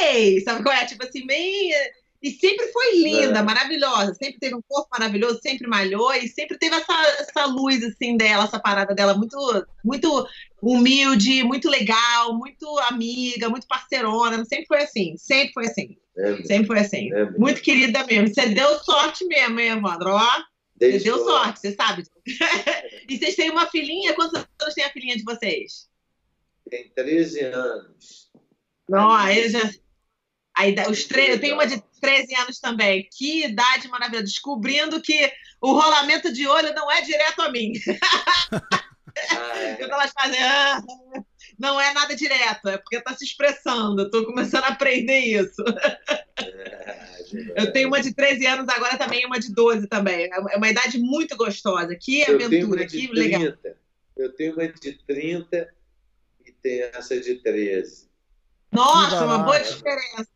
[0.01, 0.85] Ei, sabe qual é?
[0.85, 1.75] Tipo assim, meio.
[2.21, 3.41] E sempre foi linda, É.
[3.41, 4.13] maravilhosa.
[4.13, 8.43] Sempre teve um corpo maravilhoso, sempre malhou e sempre teve essa, essa luz assim dela,
[8.43, 9.37] essa parada dela muito,
[9.83, 10.27] muito
[10.61, 14.45] humilde, muito legal, muito amiga, muito parceirona.
[14.45, 15.97] Sempre foi assim, sempre foi assim.
[16.17, 17.11] É, Sempre foi assim.
[17.13, 17.31] é.
[17.31, 18.27] Muito querida mesmo.
[18.27, 20.09] Você deu sorte mesmo, hein, Evandro?
[20.11, 20.43] Ó,
[20.77, 22.03] você deu sorte, você sabe.
[23.09, 24.13] e vocês têm uma filhinha?
[24.13, 25.89] Quantos anos tem a filhinha de vocês?
[26.69, 28.29] Tem 13 anos.
[28.89, 29.61] Não, aí já.
[30.55, 31.31] Aí, os tre...
[31.31, 33.07] Eu tenho uma de 13 anos também.
[33.11, 34.25] Que idade maravilhosa.
[34.25, 37.73] Descobrindo que o rolamento de olho não é direto a mim.
[39.31, 39.75] Ah, é.
[39.75, 40.41] Quando elas fazem.
[40.41, 40.81] "Ah",
[41.59, 44.03] Não é nada direto, é porque tá se expressando.
[44.03, 45.63] Estou começando a aprender isso.
[47.55, 50.29] Eu tenho uma de 13 anos agora também, uma de 12 também.
[50.31, 51.95] É uma idade muito gostosa.
[51.95, 53.41] Que Eu aventura, que legal.
[53.41, 53.77] 30.
[54.17, 55.73] Eu tenho uma de 30
[56.45, 58.09] e tenho essa de 13.
[58.71, 60.27] Nossa, uma boa diferença.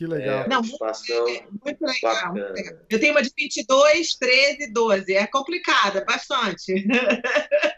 [0.00, 0.44] Que legal.
[0.44, 2.32] É, Não, participação É, Muito legal.
[2.32, 2.78] muito legal.
[2.88, 5.12] Eu tenho uma de 22, 13, 12.
[5.14, 6.72] É complicada, bastante.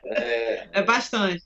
[0.06, 1.42] É, É bastante.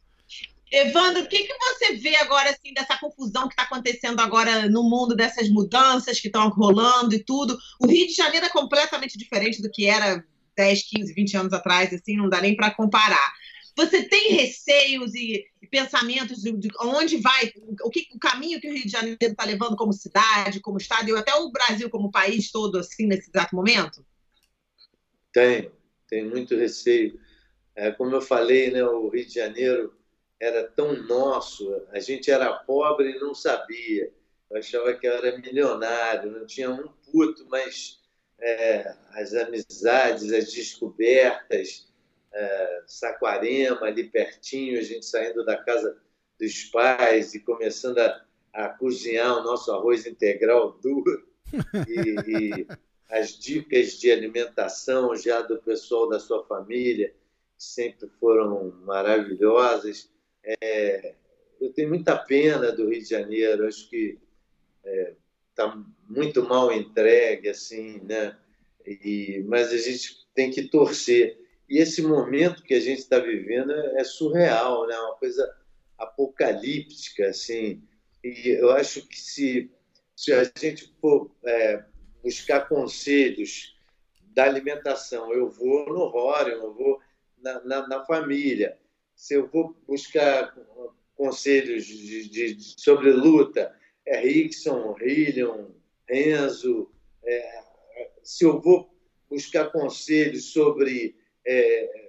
[0.71, 4.83] Evandro, o que, que você vê agora, assim, dessa confusão que está acontecendo agora no
[4.83, 7.57] mundo, dessas mudanças que estão rolando e tudo?
[7.81, 10.23] O Rio de Janeiro é completamente diferente do que era
[10.59, 13.33] 10, 15, 20 anos atrás, assim, não dá nem para comparar.
[13.79, 17.53] Você tem receios e pensamentos de, de onde vai,
[17.83, 21.09] o, que, o caminho que o Rio de Janeiro está levando como cidade, como estado,
[21.09, 24.05] e até o Brasil como país todo, assim, nesse exato momento?
[25.33, 25.71] Tenho,
[26.09, 27.21] tenho muito receio.
[27.75, 29.95] É, como eu falei, né, o Rio de Janeiro
[30.41, 34.13] era tão nosso, a gente era pobre e não sabia.
[34.51, 38.01] Eu achava que eu era milionário, não tinha um puto, mas
[38.39, 41.86] é, as amizades, as descobertas,
[42.37, 45.97] é, Saquarema, ali pertinho, a gente saindo da casa
[46.39, 51.27] dos pais e começando a, a cozinhar o nosso arroz integral duro.
[51.89, 52.67] E, e
[53.09, 57.15] as dicas de alimentação já do pessoal da sua família,
[57.57, 60.11] que sempre foram maravilhosas.
[60.45, 61.15] É,
[61.61, 64.19] eu tenho muita pena do Rio de Janeiro, acho que
[65.51, 68.37] está muito mal entregue, assim, né?
[68.85, 71.46] E, mas a gente tem que torcer.
[71.69, 74.97] E esse momento que a gente está vivendo é surreal, né?
[74.99, 75.49] Uma coisa
[75.99, 77.83] apocalíptica, assim.
[78.23, 79.71] E eu acho que se,
[80.15, 81.85] se a gente for é,
[82.23, 83.77] buscar conselhos
[84.35, 87.01] da alimentação, eu vou no Rorion, eu vou
[87.39, 88.79] na, na, na família.
[89.15, 90.55] Se eu vou buscar
[91.15, 93.75] conselhos de, de, sobre luta,
[94.05, 95.71] é Rickson, Hillion,
[96.09, 96.93] Enzo.
[97.25, 97.65] É,
[98.23, 98.95] se eu vou
[99.29, 101.17] buscar conselhos sobre
[101.47, 102.07] é,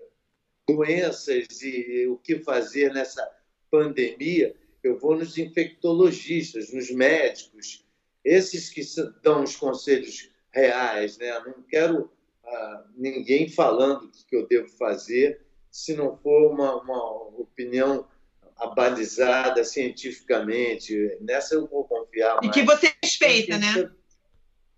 [0.67, 3.25] doenças e o que fazer nessa
[3.71, 7.85] pandemia, eu vou nos infectologistas, nos médicos,
[8.23, 8.81] esses que
[9.21, 11.17] dão os conselhos reais.
[11.17, 11.31] Né?
[11.45, 12.11] Não quero
[12.43, 18.07] ah, ninguém falando o que eu devo fazer se não for uma, uma opinião
[18.55, 21.17] abalizada cientificamente.
[21.21, 22.39] Nessa eu vou confiar.
[22.43, 23.91] E que você respeita, né?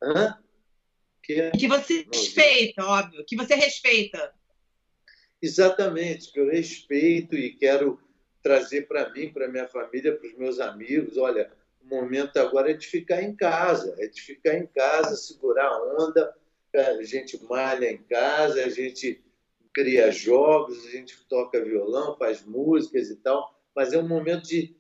[0.02, 0.38] Hã?
[1.24, 1.52] Que...
[1.54, 3.24] E que você respeita, óbvio.
[3.26, 4.34] Que você respeita.
[5.42, 8.00] Exatamente, que eu respeito e quero
[8.42, 11.18] trazer para mim, para minha família, para os meus amigos.
[11.18, 15.68] Olha, o momento agora é de ficar em casa, é de ficar em casa, segurar
[15.68, 16.36] a onda.
[16.74, 19.24] A gente malha em casa, a gente
[19.74, 24.76] cria jogos, a gente toca violão, faz músicas e tal mas é um momento de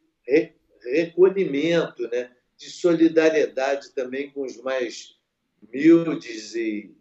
[0.84, 2.32] recolhimento, né?
[2.58, 5.17] de solidariedade também com os mais
[5.62, 6.93] humildes e,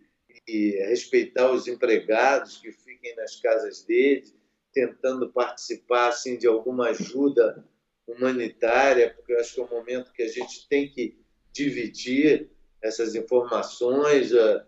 [0.49, 4.35] e, respeitar os empregados que fiquem nas casas deles,
[4.73, 7.65] tentando participar assim, de alguma ajuda
[8.07, 11.19] humanitária, porque eu acho que é um momento que a gente tem que
[11.53, 14.63] dividir essas informações, uh,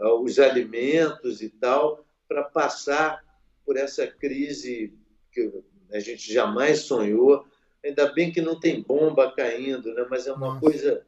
[0.00, 3.24] uh, os alimentos e tal, para passar
[3.64, 4.92] por essa crise
[5.32, 5.50] que
[5.92, 7.46] a gente jamais sonhou.
[7.84, 10.06] Ainda bem que não tem bomba caindo, né?
[10.10, 11.06] mas é uma coisa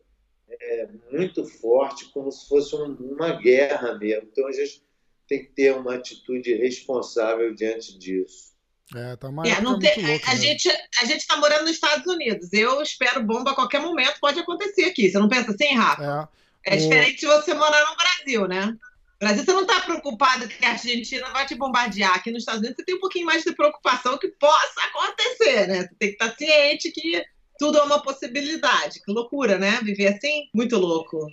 [0.70, 4.28] é, muito forte, como se fosse um, uma guerra mesmo.
[4.30, 4.82] Então a gente
[5.28, 8.50] tem que ter uma atitude responsável diante disso.
[8.94, 10.40] É, tá mais, é, não tá tem, louco, a, né?
[10.40, 12.52] gente, a gente está morando nos Estados Unidos.
[12.52, 15.10] Eu espero bomba a qualquer momento, pode acontecer aqui.
[15.10, 16.28] Você não pensa assim, Rafa?
[16.64, 16.80] É, é o...
[16.80, 18.66] diferente de você morar no Brasil, né?
[18.66, 18.78] No
[19.20, 22.14] Brasil, você não está preocupado que a Argentina vai te bombardear.
[22.14, 25.82] Aqui nos Estados Unidos, você tem um pouquinho mais de preocupação que possa acontecer, né?
[25.82, 27.22] Você tem que estar ciente que
[27.60, 29.02] tudo é uma possibilidade.
[29.02, 29.78] Que loucura, né?
[29.82, 30.48] Viver assim?
[30.54, 31.30] Muito louco.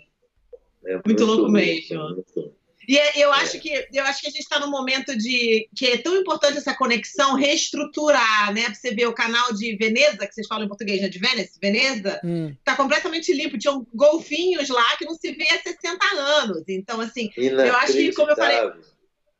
[0.85, 1.97] É muito, louco mesmo.
[2.03, 2.53] Muito.
[2.85, 5.97] E eu acho que eu acho que a gente está num momento de que é
[5.97, 8.65] tão importante essa conexão reestruturar, né?
[8.65, 11.07] Pra você ver o canal de Veneza, que vocês falam em português, né?
[11.07, 12.53] De Venice, Veneza, Hum.
[12.63, 13.57] tá completamente limpo.
[13.57, 16.63] Tinham golfinhos lá que não se vê há 60 anos.
[16.67, 18.71] Então, assim, eu acho que, como eu falei,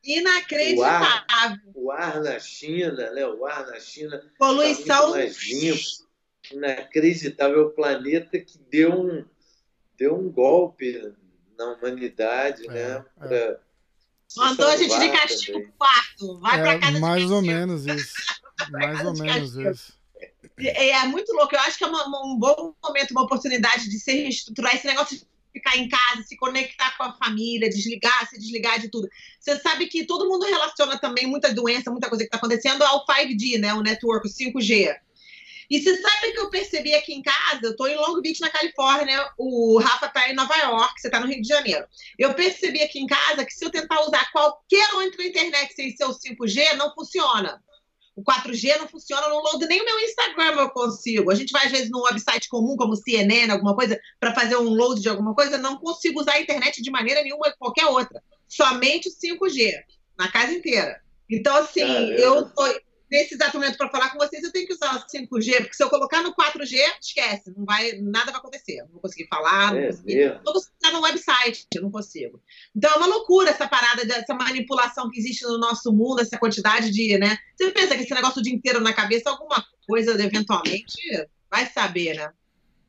[0.04, 1.58] inacreditável.
[1.76, 3.26] O ar na China, né?
[3.28, 4.21] O ar na China.
[4.38, 5.12] Poluição.
[5.12, 6.07] Tá mais limpo.
[6.52, 7.68] Inacreditável.
[7.68, 9.26] O planeta que deu um,
[9.98, 11.14] deu um golpe
[11.58, 13.06] na humanidade, É, né?
[13.22, 13.28] é.
[13.28, 13.60] Pra
[14.28, 15.68] se Mandou a gente de castigo também.
[15.70, 16.40] pro quarto.
[16.40, 17.54] Vai pra É, casa de mais ou castigo.
[17.58, 18.14] menos isso.
[18.72, 19.94] Mais ou de menos isso.
[20.58, 21.56] É, é muito louco.
[21.56, 25.20] Eu acho que é uma- um bom momento, uma oportunidade de se reestruturar esse negócio.
[25.54, 29.10] ficar em casa, se conectar com a família, desligar, se desligar de tudo.
[29.40, 33.04] Você sabe que todo mundo relaciona também muita doença, muita coisa que está acontecendo ao
[33.08, 33.74] 5G, né?
[33.74, 34.96] O network, o 5G.
[35.70, 38.50] E você sabe que eu percebi aqui em casa, eu estou em Long Beach, na
[38.50, 41.86] Califórnia, o Rafa está em Nova York, você está no Rio de Janeiro.
[42.18, 46.06] Eu percebi aqui em casa que se eu tentar usar qualquer outra internet sem ser
[46.06, 47.62] o 5G, não funciona.
[48.16, 51.30] O 4G não funciona no load, nem o meu Instagram eu consigo.
[51.30, 54.70] A gente vai, às vezes, num website comum, como CNN, alguma coisa, para fazer um
[54.70, 58.24] load de alguma coisa, não consigo usar a internet de maneira nenhuma, qualquer outra.
[58.48, 59.72] Somente o 5G,
[60.18, 61.00] na casa inteira.
[61.30, 62.64] Então, assim, eu tô,
[63.10, 65.84] nesse exato momento para falar com vocês, eu tenho que usar o 5G, porque se
[65.84, 68.82] eu colocar no 4G, esquece, não vai, nada vai acontecer.
[68.84, 69.89] Não vou conseguir falar, não, É
[70.43, 72.41] não conseguir estar no website, eu não consigo.
[72.76, 76.91] Então é uma loucura essa parada dessa manipulação que existe no nosso mundo, essa quantidade
[76.91, 77.38] de, né?
[77.56, 80.98] Você pensa que esse negócio o dia inteiro na cabeça, alguma coisa, eventualmente,
[81.50, 82.32] vai saber, né?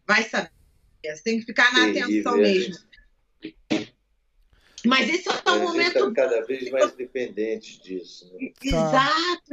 [0.07, 0.51] Vai saber.
[1.05, 2.89] Você tem que ficar na Terrível, atenção é, mesmo.
[4.85, 8.33] Mas esse é um gente momento cada vez mais dependente disso.
[8.35, 8.53] Né?
[8.63, 9.51] Exato,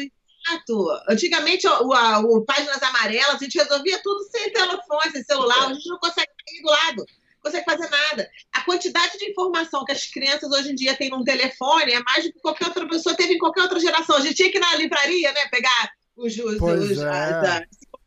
[0.47, 0.88] exato.
[1.10, 5.73] Antigamente, o, a- o Páginas Amarelas, a gente resolvia tudo sem telefone, sem celular, a
[5.73, 8.29] gente não consegue ir do lado, não consegue fazer nada.
[8.53, 12.23] A quantidade de informação que as crianças hoje em dia têm num telefone é mais
[12.25, 14.15] do que qualquer outra pessoa teve em qualquer outra geração.
[14.17, 17.10] A gente tinha que ir na livraria, né, pegar os, os, os- é.
[17.10, 17.62] as,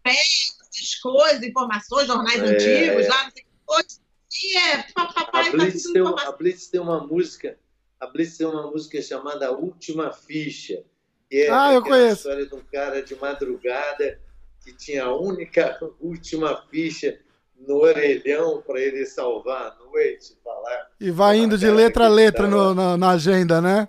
[0.05, 2.45] as as coisas, informações, jornais É.
[2.45, 4.09] antigos, lá, não sei o que.
[4.31, 6.29] Dia, é papapá, A tá Blitz, tem, um- informação.
[6.29, 7.59] a Blitz tem uma música,
[7.99, 10.85] a Blitz tem uma música chamada Última Ficha.
[11.31, 12.17] É Ah, eu conheço.
[12.29, 14.19] história de um cara de madrugada
[14.65, 17.19] que tinha a única última ficha
[17.67, 20.89] no orelhão para ele salvar a noite, falar.
[21.01, 23.89] E vai indo de letra a letra no- tava- na, na agenda, né?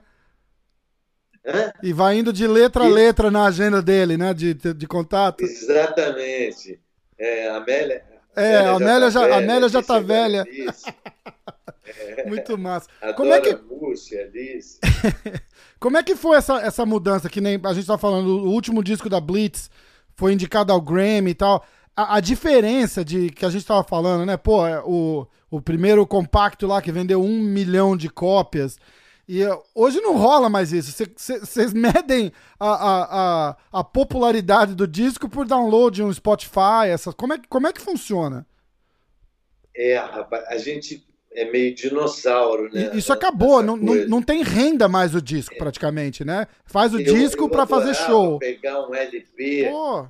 [1.45, 1.71] Hã?
[1.82, 4.34] E vai indo de letra a letra na agenda dele, né?
[4.34, 5.41] De, de, contato.
[5.43, 6.80] Exatamente.
[7.17, 8.04] É, a Amélia.
[8.36, 10.86] É, a Amélia já- a Amélia já tá Alice
[11.97, 12.88] é Muito massa.
[13.02, 14.80] Adora Como é que- Múcia, Alice.
[15.80, 17.30] Como é que foi essa, essa mudança?
[17.30, 19.69] Que nem a gente tá falando, o último disco da Blitz
[20.15, 21.65] foi indicado ao Grammy e tal.
[21.95, 24.36] A, a diferença de que a gente tava falando, né?
[24.38, 28.78] Pô, é, o, o primeiro compacto lá que vendeu um milhão de cópias.
[29.28, 30.91] E eh, hoje não rola mais isso.
[31.15, 36.88] Vocês medem a, a, a, a popularidade do disco por download em um Spotify.
[36.89, 38.45] Essa, como, é, como é que funciona?
[39.75, 42.92] É, rapaz, a gente é meio dinossauro, né?
[42.96, 46.48] Isso acabou, não, não, tem renda mais o disco, praticamente, né?
[46.65, 48.39] Faz o Eu- disco pra fazer show.
[48.39, 50.02] pegar um LP, Pô,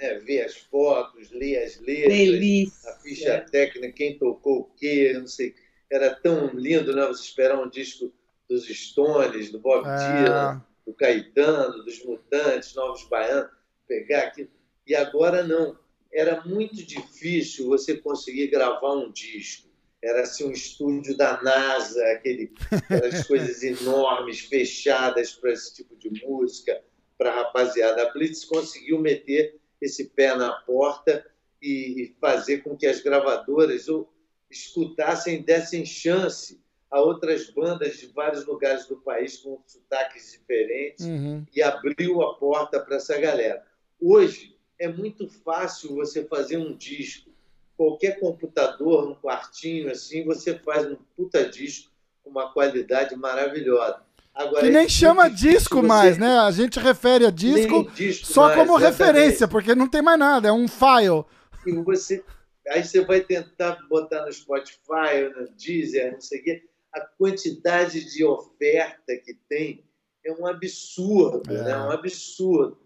[0.00, 2.90] né, ver as fotos, ler as letras, Delícia.
[2.90, 5.54] a ficha técnica, quem tocou o quê, não sei.
[5.90, 7.06] Era tão lindo, né?
[7.06, 8.12] Você esperar um disco
[8.48, 13.50] dos Stones, do Bob Dylan, é, do Caetano, dos Mutantes, Novos Baianos,
[13.86, 14.48] pegar aquilo.
[14.86, 15.76] E agora não.
[16.12, 19.65] Era muito difícil você conseguir gravar um disco.
[20.02, 26.10] Era assim um estúdio da NASA, aquele, aquelas coisas enormes, fechadas para esse tipo de
[26.24, 26.82] música,
[27.18, 28.02] para a rapaziada.
[28.02, 31.24] A Blitz conseguiu meter esse pé na porta
[31.62, 34.06] e, fazer com que as gravadoras o
[34.50, 41.44] escutassem, dessem chance a outras bandas de vários lugares do país com sotaques diferentes uhum.
[41.52, 43.64] e abriu a porta para essa galera.
[44.00, 47.30] Hoje é muito fácil você fazer um disco.
[47.76, 51.90] Qualquer computador, no quartinho, assim, você faz um puta disco
[52.22, 54.00] com uma qualidade maravilhosa.
[54.34, 56.38] Agora, Que nem chama difícil disco você- mais, né?
[56.38, 58.98] A gente refere a disco disco só mais, como exatamente.
[59.14, 61.24] referência, porque não tem mais nada, é um file.
[61.66, 62.22] E você,
[62.68, 66.62] aí você vai tentar botar no Spotify, no Deezer, não sei o quê.
[66.94, 69.84] A quantidade de oferta que tem
[70.24, 71.62] é um absurdo, É.
[71.62, 71.78] né?
[71.78, 72.78] um absurdo.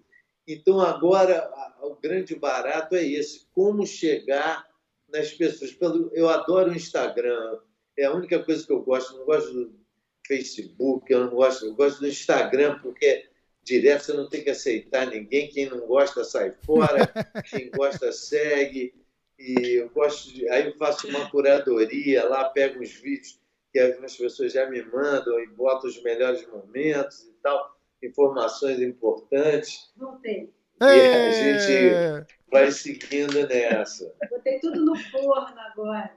[0.46, 1.48] Então, agora,
[1.82, 4.66] o grande barato é esse: como chegar
[5.12, 5.72] nas pessoas.
[5.72, 7.58] Pelo, eu adoro o Instagram,
[7.96, 9.16] é a única coisa que eu gosto.
[9.16, 9.80] Não gosto do
[10.26, 13.26] Facebook, eu não gosto, eu gosto do Instagram, porque
[13.62, 15.48] direto você não tem que aceitar ninguém.
[15.48, 17.06] Quem não gosta, sai fora.
[17.50, 18.94] Quem gosta, segue.
[19.38, 23.40] E eu gosto de, aí eu faço uma curadoria lá, pego os vídeos
[23.72, 29.90] que algumas pessoas já me mandam e boto os melhores momentos e tal, informações importantes.
[29.96, 30.52] Voltei.
[30.80, 32.26] E a É...
[32.50, 34.12] Vai seguindo nessa.
[34.28, 36.12] Botei tudo no forno agora.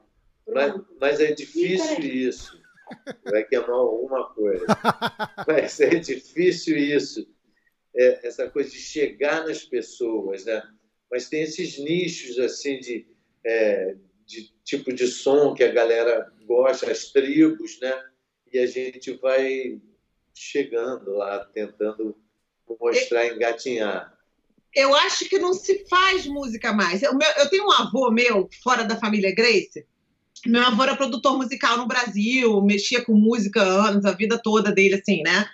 [0.47, 2.61] Mas, mas é difícil isso.
[3.24, 4.66] Vai queimar alguma coisa.
[5.47, 7.28] Mas é difícil isso.
[7.95, 10.61] É, essa coisa de chegar nas pessoas, né?
[11.09, 13.07] Mas tem esses nichos assim de,
[13.45, 13.95] é,
[14.26, 18.03] de tipo de som que a galera gosta, as tribos, né?
[18.51, 19.80] E a gente vai
[20.34, 22.18] chegando lá, tentando
[22.80, 24.12] mostrar, engatinhar.
[24.76, 27.01] Eu acho que não se faz música mais.
[27.03, 29.86] Eu, meu- eu tenho um avô meu, fora da família Grace,
[30.45, 34.95] Meu avô era produtor musical no Brasil, mexia com música anos, a vida toda dele,
[34.95, 35.47] assim, né?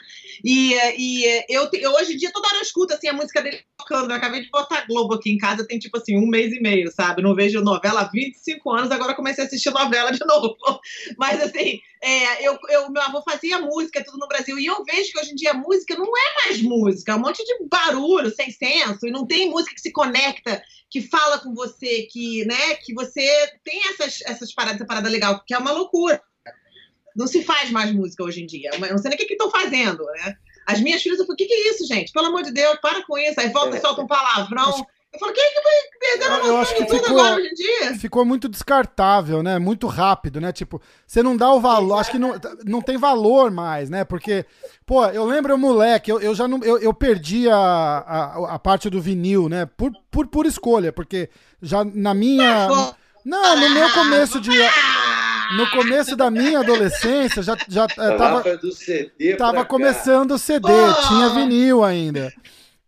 [0.43, 3.61] E, e eu, eu, hoje em dia toda hora eu escuto assim, a música dele
[3.77, 4.11] tocando.
[4.11, 6.91] Eu acabei de botar Globo aqui em casa, tem tipo assim, um mês e meio,
[6.91, 7.21] sabe?
[7.21, 10.55] Não vejo novela há 25 anos, agora comecei a assistir novela de novo.
[11.17, 15.11] Mas assim, é, eu, eu, meu avô fazia música tudo no Brasil, e eu vejo
[15.11, 18.33] que hoje em dia a música não é mais música, é um monte de barulho,
[18.33, 22.75] sem senso, e não tem música que se conecta, que fala com você, que, né,
[22.75, 23.21] que você
[23.63, 26.21] tem essas, essas paradas, essa parada legal, que é uma loucura.
[27.16, 28.70] Não se faz mais música hoje em dia.
[28.74, 30.36] Eu não sei nem o que estão fazendo, né?
[30.66, 32.12] As minhas filhas, eu falei, o que, que é isso, gente?
[32.12, 33.39] Pelo amor de Deus, para com isso.
[33.39, 34.86] Aí volta e solta um palavrão.
[35.12, 37.53] Eu falo, quem é que vai perder a acho que tudo ficou, agora hoje em
[37.55, 37.95] dia?
[37.95, 39.57] Ficou muito descartável, né?
[39.57, 40.51] Muito rápido, né?
[40.51, 44.05] Tipo, você não dá o valor, acho que não, não tem valor mais, né?
[44.05, 44.45] Porque,
[44.86, 48.88] pô, eu lembro moleque, eu, eu já não, eu, eu perdi a, a, a parte
[48.88, 49.66] do vinil, né?
[49.66, 52.68] Por, por, por escolha, porque já na minha...
[53.26, 54.51] Não, no meu começo de
[55.56, 60.68] no começo da minha adolescência, já, já é, tava, do CD tava começando o CD,
[61.08, 62.32] tinha vinil ainda.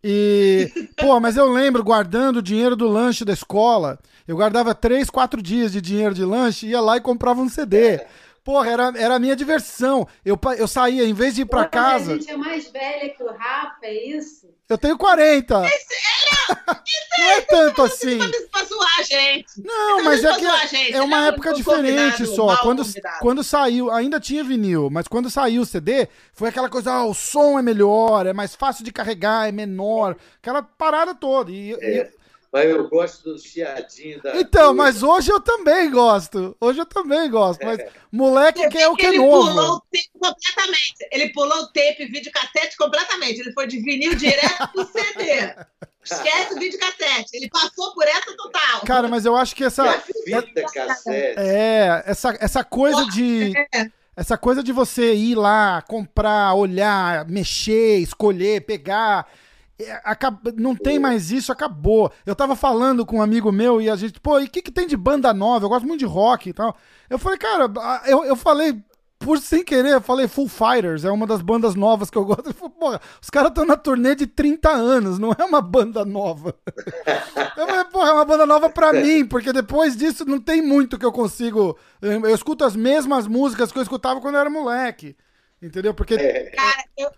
[0.04, 4.00] E, pô, mas eu lembro guardando o dinheiro do lanche da escola.
[4.28, 8.02] Eu guardava três, quatro dias de dinheiro de lanche, ia lá e comprava um CD.
[8.44, 10.08] Porra, era, era a minha diversão.
[10.26, 12.14] Eu, eu saía, em vez de ir pra Pô, casa.
[12.14, 14.50] A gente é mais velha que o Rafa, é isso?
[14.68, 15.66] Eu tenho 40.
[15.66, 18.18] Esse, é, não é tanto assim.
[18.52, 19.62] Pra zoar, gente.
[19.64, 22.58] Não, mas é que é uma época diferente só.
[22.58, 22.84] Quando,
[23.20, 27.14] quando saiu, ainda tinha vinil, mas quando saiu o CD, foi aquela coisa, ah, o
[27.14, 31.52] som é melhor, é mais fácil de carregar, é menor, aquela parada toda.
[31.52, 31.98] E, é.
[31.98, 32.21] e
[32.52, 34.36] mas eu gosto do chiadinho da.
[34.36, 36.56] Então, mas hoje eu também gosto.
[36.60, 37.66] Hoje eu também gosto.
[37.66, 37.80] Mas
[38.12, 39.48] moleque que é o que é novo.
[39.48, 41.08] Ele pulou o tape completamente.
[41.12, 43.40] Ele pulou o tape, videocassete completamente.
[43.40, 45.56] Ele foi de vinil direto pro CD.
[46.04, 47.38] Esquece o videocassete.
[47.38, 48.82] Ele passou por essa total.
[48.86, 49.88] Cara, mas eu acho que essa.
[49.88, 51.40] É fita cassete.
[51.40, 53.54] É, essa, essa coisa de.
[53.74, 53.90] É.
[54.14, 59.26] Essa coisa de você ir lá, comprar, olhar, mexer, escolher, pegar
[59.86, 60.02] é,
[60.58, 62.12] não tem mais isso, acabou.
[62.26, 64.72] Eu tava falando com um amigo meu e a gente, pô, e o que, que
[64.72, 65.66] tem de banda nova?
[65.66, 66.76] Eu gosto muito de rock e tal.
[67.10, 67.72] Eu falei, cara,
[68.06, 68.82] eu, eu falei,
[69.22, 72.48] por sem querer, eu falei Full Fighters, é uma das bandas novas que eu gosto.
[72.48, 76.04] Eu falei, porra, os caras estão na turnê de 30 anos, não é uma banda
[76.04, 76.56] nova.
[77.58, 80.98] eu falei, porra, é uma banda nova pra mim, porque depois disso não tem muito
[80.98, 81.78] que eu consigo.
[82.02, 85.16] Eu, eu escuto as mesmas músicas que eu escutava quando eu era moleque.
[85.62, 85.94] Entendeu?
[85.94, 86.18] Porque.
[86.18, 87.12] Cara, eu,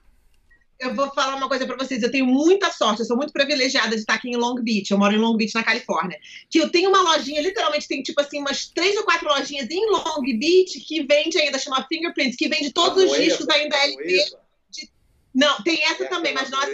[0.84, 2.04] eu vou falar uma coisa para vocês.
[2.04, 4.92] Eu tenho muita sorte, eu sou muito privilegiada de estar aqui em Long Beach.
[4.92, 6.20] Eu moro em Long Beach, na Califórnia.
[6.50, 9.90] Que eu tenho uma lojinha, literalmente tem tipo assim, umas três ou quatro lojinhas em
[9.90, 14.26] Long Beach que vende ainda, chama Fingerprints, que vende todos os discos ainda LP.
[14.72, 14.90] De...
[15.34, 16.74] Não, tem essa é também, mas não essa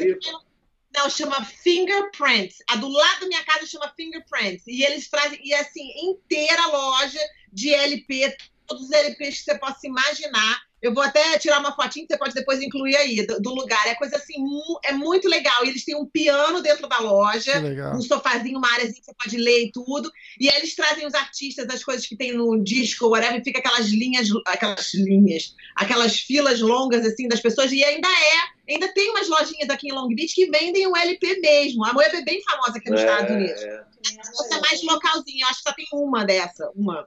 [0.96, 2.58] não, chama Fingerprints.
[2.68, 4.66] A do lado da minha casa chama Fingerprints.
[4.68, 7.20] E eles trazem, e assim, inteira loja
[7.54, 8.36] de LP,
[8.66, 10.69] todos os LPs que você possa imaginar.
[10.82, 13.86] Eu vou até tirar uma fotinha que você pode depois incluir aí do, do lugar.
[13.88, 15.66] É coisa assim, mu é muito legal.
[15.66, 17.54] E eles têm um piano dentro da loja,
[17.96, 20.12] um sofazinho, uma área que você pode ler e tudo.
[20.40, 23.88] E aí eles trazem os artistas, as coisas que tem no disco, whatever, fica aquelas
[23.88, 27.72] linhas, aquelas linhas, aquelas filas longas assim das pessoas.
[27.72, 31.40] E ainda é, ainda tem umas lojinhas aqui em Long Beach que vendem o LP
[31.40, 31.86] mesmo.
[31.86, 33.62] A Moeba é bem famosa aqui nos é, Estados Unidos.
[33.62, 33.84] É.
[34.02, 37.06] Essa é mais localzinha, acho que só tem uma dessa, uma.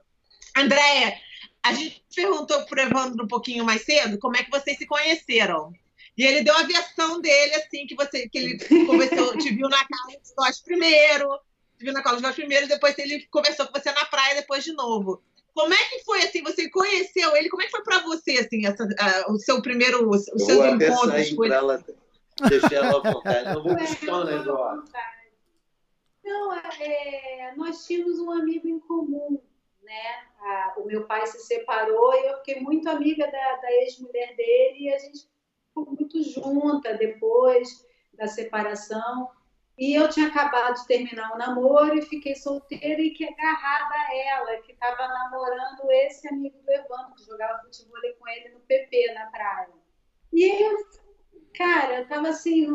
[0.55, 1.17] Andréia,
[1.63, 5.71] a gente perguntou pro Evandro um pouquinho mais cedo como é que vocês se conheceram.
[6.17, 9.77] E ele deu a versão dele, assim, que você que ele conversou, te viu na
[9.77, 11.39] casa dos Voz primeiro,
[11.77, 14.63] te viu na casa dos Voz primeiro, depois ele conversou com você na praia depois
[14.63, 15.23] de novo.
[15.55, 17.49] Como é que foi, assim, você conheceu ele?
[17.49, 21.31] Como é que foi para você, assim, essa, uh, o seu primeiro, os seus encontros
[21.33, 21.53] com ele?
[21.53, 21.83] Ela,
[22.49, 23.53] deixei ela à vontade.
[23.53, 24.83] Não vou buscar negócio.
[26.23, 29.39] Não, é, nós tínhamos um amigo em comum,
[29.83, 30.27] né?
[30.39, 34.77] A, o meu pai se separou e eu fiquei muito amiga da, da ex-mulher dele
[34.79, 35.27] e a gente
[35.67, 39.29] ficou muito junta depois da separação.
[39.77, 44.15] E eu tinha acabado de terminar o namoro e fiquei solteira e que agarrada a
[44.15, 49.13] ela, que estava namorando esse amigo do Evandro, que jogava futebol com ele no PP,
[49.13, 49.73] na praia.
[50.31, 50.77] E eu,
[51.55, 52.67] cara, eu tava assim,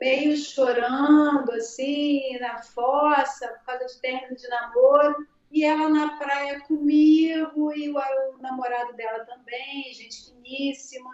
[0.00, 6.60] meio chorando, assim, na fossa, por causa de término de namoro e ela na praia
[6.60, 11.10] comigo, e o, o, namorado dela também, gente finíssima,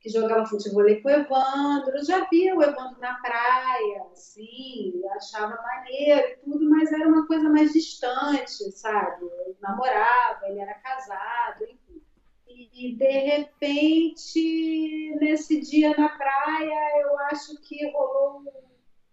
[0.00, 1.96] que jogava futebol com o Evandro.
[1.96, 7.26] Eu já via o Evandro na praia, assim, achava maneiro e tudo, mas era uma
[7.28, 9.24] coisa mais distante, sabe?
[9.24, 12.02] Eu namorava, ele era casado, enfim.
[12.48, 18.42] E de repente, nesse dia na praia, eu acho que rolou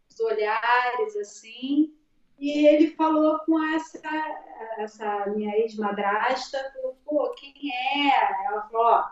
[0.10, 1.94] uns olhares assim
[2.44, 4.02] E ele falou com essa,
[4.78, 8.48] essa minha ex-madrasta, falou, pô, quem é?
[8.48, 9.06] Ela falou, ó,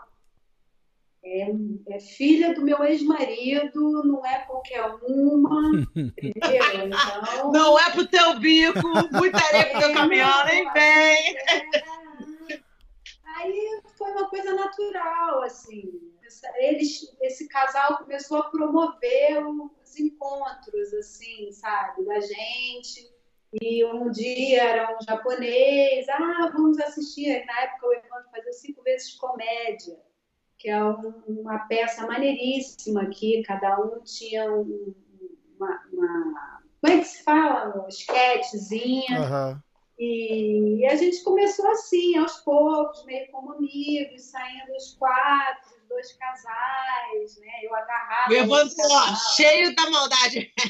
[1.24, 1.50] é,
[1.88, 6.12] é filha do meu ex-marido, não é qualquer uma, entendeu?
[7.32, 11.36] Então, Não é pro teu bico, muita areia pro teu caminhão, nem vem.
[11.38, 12.62] É.
[13.38, 15.90] Aí foi uma coisa natural, assim.
[16.56, 23.11] Eles, esse casal começou a promover os encontros, assim, sabe, da gente.
[23.60, 27.44] E um dia era um japonês, ah, vamos assistir.
[27.44, 29.98] Na época o Evandro fazia cinco vezes comédia,
[30.58, 34.94] que é um- uma peça maneiríssima que cada um tinha um-
[35.58, 37.84] uma, uma- Como é que se fala?
[37.84, 39.20] Um sketchzinha.
[39.20, 39.62] Aham.
[39.98, 47.38] E a gente começou assim, aos poucos, meio como amigos, saindo os quatro, dois casais,
[47.38, 47.52] né?
[47.62, 48.30] Eu agarrava.
[48.30, 50.52] O Evandro, esse ó, cheio da maldade.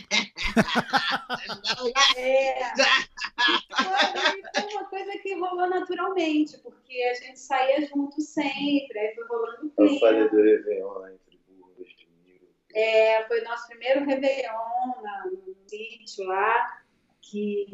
[2.16, 9.14] É, foi, foi uma coisa que rolou naturalmente, porque a gente saía junto sempre, aí
[9.14, 10.30] foi rolando o Eu falei clima.
[10.30, 12.46] do Réveillon lá entre Burgos e Domingo.
[12.74, 16.82] É, foi nosso primeiro Réveillon na- no sítio lá,
[17.20, 17.66] que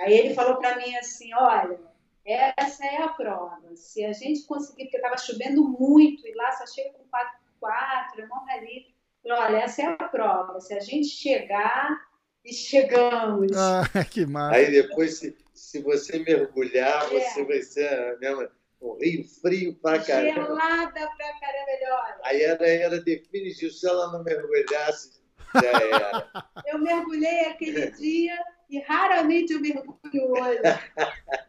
[0.00, 1.78] aí ele falou para mim assim, olha,
[2.24, 3.60] essa é a prova.
[3.74, 8.26] Se a gente conseguir, porque estava chovendo muito, e lá só chega com 4x4, é
[8.26, 8.94] mó ali.
[9.24, 10.60] Olha, essa é a prova.
[10.60, 12.00] Se a gente chegar,
[12.44, 13.56] e chegamos.
[13.56, 14.56] Ah, que massa.
[14.56, 17.20] Aí depois, se, se você mergulhar, É.
[17.20, 18.50] você vai ser a mesma,
[18.80, 20.42] um rio frio pra caramba.
[20.46, 22.20] Gelada pra caramba, olha.
[22.24, 25.22] Aí era, era definitivo, se ela não mergulhasse,
[25.54, 26.28] já era.
[26.66, 28.36] Eu mergulhei aquele dia
[28.70, 29.98] e raramente eu mergulho
[30.32, 30.60] hoje.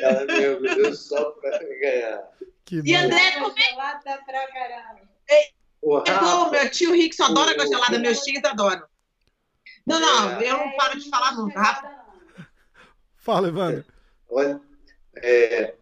[0.00, 2.28] Ela mergulhou só pra ganhar.
[2.64, 2.94] Que E.
[2.94, 5.00] André, Água gelada pra caramba.
[5.28, 5.50] É
[6.10, 8.86] Rafa, meu tio Rick só adora O- gelada, meus tios adoram.
[9.86, 10.50] Não, não, É.
[10.50, 11.46] eu não paro de falar não.
[11.46, 11.58] nunca.
[11.60, 12.00] Rafa,
[13.16, 13.84] Fala, Evandro.
[14.30, 14.60] olha,
[15.16, 15.74] é,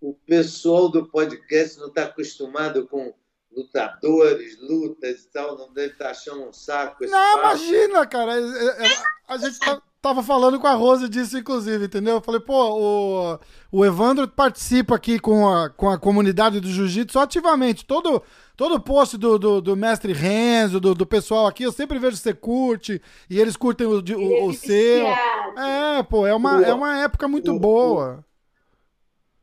[0.00, 3.14] o pessoal do podcast não está acostumado com
[3.50, 7.38] lutadores, lutas e tal, não deve estar achando um saco Não, papo.
[7.56, 8.32] imagina, cara.
[8.34, 12.14] É- é- A gente tá- tava falando com a Rose disso, inclusive, entendeu?
[12.14, 13.38] Eu falei, pô, o,
[13.72, 17.84] o Evandro participa aqui com a, com a comunidade do Jiu-Jitsu ativamente.
[17.84, 18.22] Todo,
[18.56, 22.22] todo post do, do, do mestre Renzo, do, do pessoal aqui, eu sempre vejo que
[22.22, 25.06] você curte, e eles curtem o, o, é o seu.
[25.06, 28.24] É, pô, é uma, é uma época muito boa.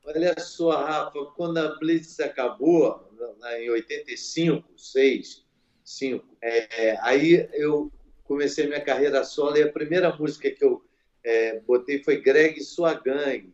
[0.06, 3.10] Olha só, Rafa, quando a Blitz acabou,
[3.58, 5.46] em 85, 6,
[5.84, 7.92] 5, é, aí eu
[8.34, 10.84] comecei minha carreira solo e a primeira música que eu
[11.24, 13.54] é, botei foi Greg e Sua Gangue.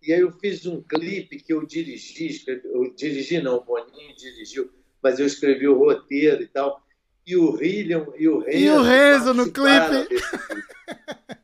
[0.00, 4.70] E aí eu fiz um clipe que eu dirigi, eu dirigi não, o Boninho dirigiu,
[5.02, 6.80] mas eu escrevi o roteiro e tal.
[7.26, 8.58] E o William e o Renzo.
[8.58, 10.24] E o Renzo no clipe.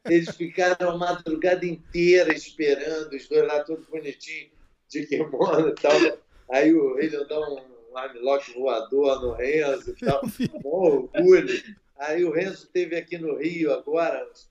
[0.09, 4.49] Eles ficaram a madrugada inteira esperando, os dois lá tudo bonitinho,
[4.89, 5.93] de kimono e tal.
[6.51, 7.59] Aí o William dá um
[7.95, 10.22] armlock voador no Renzo e tal.
[10.64, 11.76] Um orgulho.
[11.99, 14.51] Aí o Renzo esteve aqui no Rio agora, uns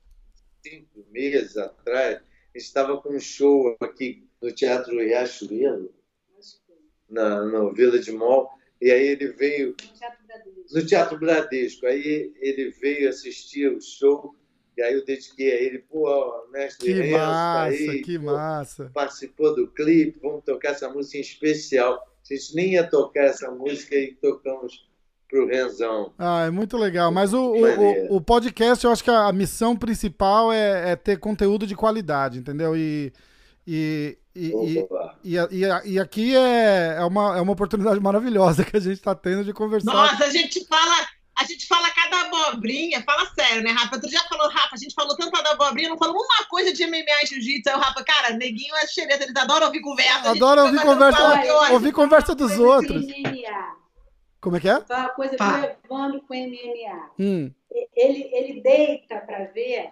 [0.63, 2.17] cinco meses atrás.
[2.17, 5.93] A gente estava com um show aqui no Teatro Riachuelo,
[7.09, 8.49] na, no Village Mall.
[8.81, 10.73] E aí ele veio No Teatro Bradesco.
[10.73, 11.85] no Teatro Bradesco.
[11.85, 14.35] Aí ele veio assistir o show,
[14.77, 18.19] e aí eu dediquei a ele, pô, ó, mestre Que Renzo, tá massa, aí, que
[18.19, 18.91] pô, massa.
[18.93, 21.95] participou do clipe, vamos tocar essa música em especial.
[22.29, 24.89] A gente nem ia tocar essa música e tocamos
[25.29, 26.13] pro Renzão.
[26.17, 27.11] Ah, é muito legal.
[27.11, 31.19] Mas o, o, o, o podcast, eu acho que a, missão principal é, é ter
[31.19, 32.75] conteúdo de qualidade, entendeu?
[32.75, 33.11] E,
[33.67, 34.85] e, e,
[35.23, 39.15] e, e, e aqui é, é, uma, é uma oportunidade maravilhosa que a gente está
[39.15, 39.93] tendo de conversar.
[39.93, 41.07] Nossa, a gente fala,
[41.37, 43.99] a gente fala cada abobrinha, fala sério, né, Rafa?
[43.99, 46.85] Tu já falou, Rafa, a gente falou tanto da abobrinha, não falou uma coisa de
[46.85, 47.69] MMA e jiu-jitsu.
[47.69, 50.29] Aí o Rafa, cara, neguinho é xereta, eles adoram ouvir conversa.
[50.29, 53.03] a gente Adoro fica ouvir conversa, ouvir conversa dos outros.
[53.03, 53.84] MMA.
[54.45, 54.79] Como é que é?
[54.85, 55.57] Só uma coisa Fala.
[55.57, 57.09] do Evandro com MMA.
[57.17, 57.51] Hum.
[57.95, 59.91] Ele, ele deita para ver,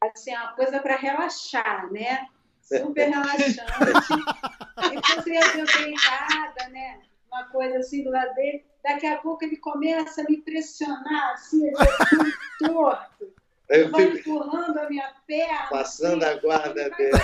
[0.00, 2.26] assim, é uma coisa para relaxar, né?
[2.62, 3.60] Super relaxante.
[4.82, 7.00] E você eu deitada, né?
[7.30, 8.64] Uma coisa assim do lado dele.
[8.82, 13.34] Daqui a pouco ele começa a me pressionar, assim, ele é assim, torto.
[13.68, 15.68] Eu Vai fico empurrando a minha perna.
[15.70, 16.36] passando assim.
[16.36, 17.18] a guarda Ele dela.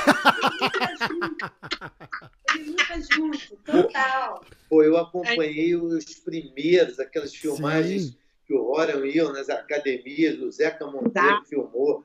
[0.60, 1.52] luta junto.
[2.54, 4.44] Ele luta junto, total.
[4.68, 8.16] Pô, eu acompanhei os primeiros, aquelas filmagens Sim.
[8.46, 11.42] que o Rorion iam nas academias, o Zeca Monteiro Tá.
[11.46, 12.04] filmou,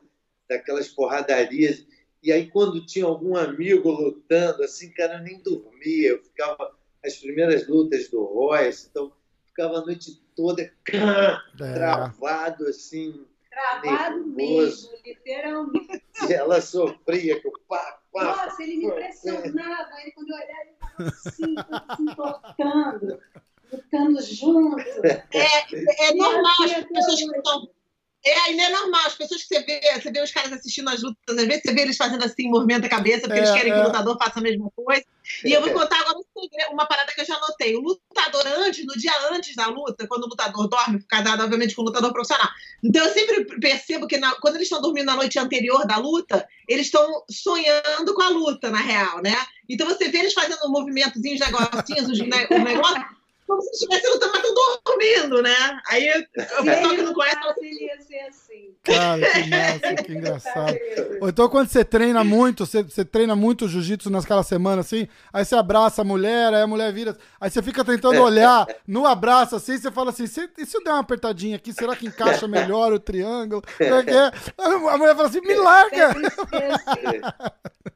[0.49, 1.85] daquelas porradarias.
[2.21, 6.09] E aí, quando tinha algum amigo lutando, assim, cara, eu nem dormia.
[6.09, 6.75] Eu ficava
[7.05, 9.11] as primeiras lutas do Royce, então
[9.45, 10.71] ficava a noite toda É.
[11.57, 13.25] travado, assim.
[13.53, 14.35] Travado Nervoso.
[14.35, 16.03] mesmo, literalmente.
[16.29, 18.23] E ela sofria com pá, pá.
[18.23, 19.89] Nossa, ele me pressionava.
[20.01, 21.55] Ele, quando eu olhava, ele estava assim,
[21.97, 23.19] se importando,
[23.71, 25.05] lutando junto.
[25.05, 27.69] É, é E normal as pessoas que estão.
[28.25, 31.01] É, ainda é normal, as pessoas que você vê, você vê os caras assistindo as
[31.03, 33.73] lutas, às vezes você vê eles fazendo assim, movimento a cabeça, porque É, eles querem
[33.73, 33.81] que é.
[33.81, 35.03] o lutador faça a mesma coisa.
[35.43, 36.23] E eu vou contar agora um
[36.73, 37.75] uma parada que eu já notei.
[37.75, 41.81] O lutador antes, no dia antes da luta, quando o lutador dorme, casado, obviamente, com
[41.81, 42.47] o lutador profissional.
[42.83, 46.47] Então eu sempre percebo que na- quando eles estão dormindo na noite anterior da luta,
[46.67, 49.35] eles estão sonhando com a luta, na real, né?
[49.69, 53.05] Então você vê eles fazendo movimentozinhos, negocinhos, os, ne os negócios,
[53.53, 55.79] como se estivessem lutando, mas estão dormindo, né?
[55.89, 58.73] Aí o Se pessoal que não conhece ele ia ser assim.
[58.83, 60.71] Cara, que massa, que engraçado.
[60.73, 65.07] Ser Ou então quando você treina muito, você, você treina muito jiu-jitsu naquela semana assim,
[65.31, 69.05] aí você abraça a mulher, aí a mulher vira, aí você fica tentando olhar no
[69.05, 72.07] abraço assim, você fala assim, "Se- e se eu der uma apertadinha aqui, será que
[72.07, 73.61] encaixa melhor o triângulo?
[73.79, 74.31] É é?
[74.57, 76.13] A mulher fala assim, me larga!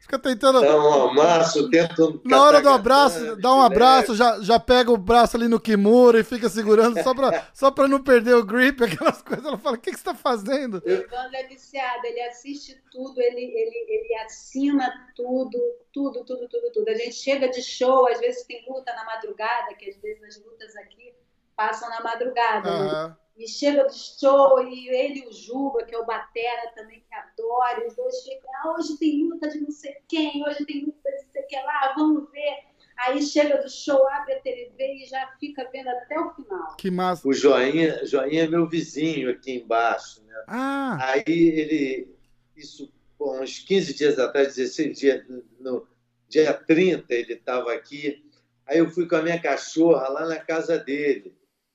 [0.00, 0.60] Fica tentando...
[0.60, 4.96] Dá um amasso, tenta Na hora do abraço, dá um abraço, já, já pega o
[4.96, 8.82] braço ali no Kimura e fica segurando só pra, só pra não perder o grip,
[8.82, 9.46] aquelas coisas.
[9.46, 10.82] Ela fala, o que, que você tá fazendo?
[10.84, 15.58] O Evandro é viciado, ele assiste tudo, ele, ele, ele assina tudo,
[15.92, 16.88] tudo, tudo, tudo, tudo.
[16.88, 20.44] A gente chega de show, às vezes tem luta na madrugada, que às vezes as
[20.44, 21.14] lutas aqui
[21.56, 23.16] passam na madrugada, né?
[23.40, 27.14] E chega do show, e ele e o Juba, que é o Batera também, que
[27.14, 31.10] adora, os dois ficam, ah, hoje tem luta de não sei quem, hoje tem luta
[31.10, 32.58] de não sei o que lá, vamos ver.
[32.98, 36.76] Aí chega do show, abre a TV e já fica vendo até o final.
[36.76, 37.26] Que massa.
[37.26, 40.44] O Joinha, Joinha é meu vizinho aqui embaixo, né?
[40.46, 42.14] Ah, Aí ele,
[42.54, 45.24] isso uns 15 dias atrás, 16 dias,
[45.58, 45.88] no
[46.28, 48.22] dia 30 ele estava aqui.
[48.66, 51.34] Aí eu fui com a minha cachorra lá na casa dele,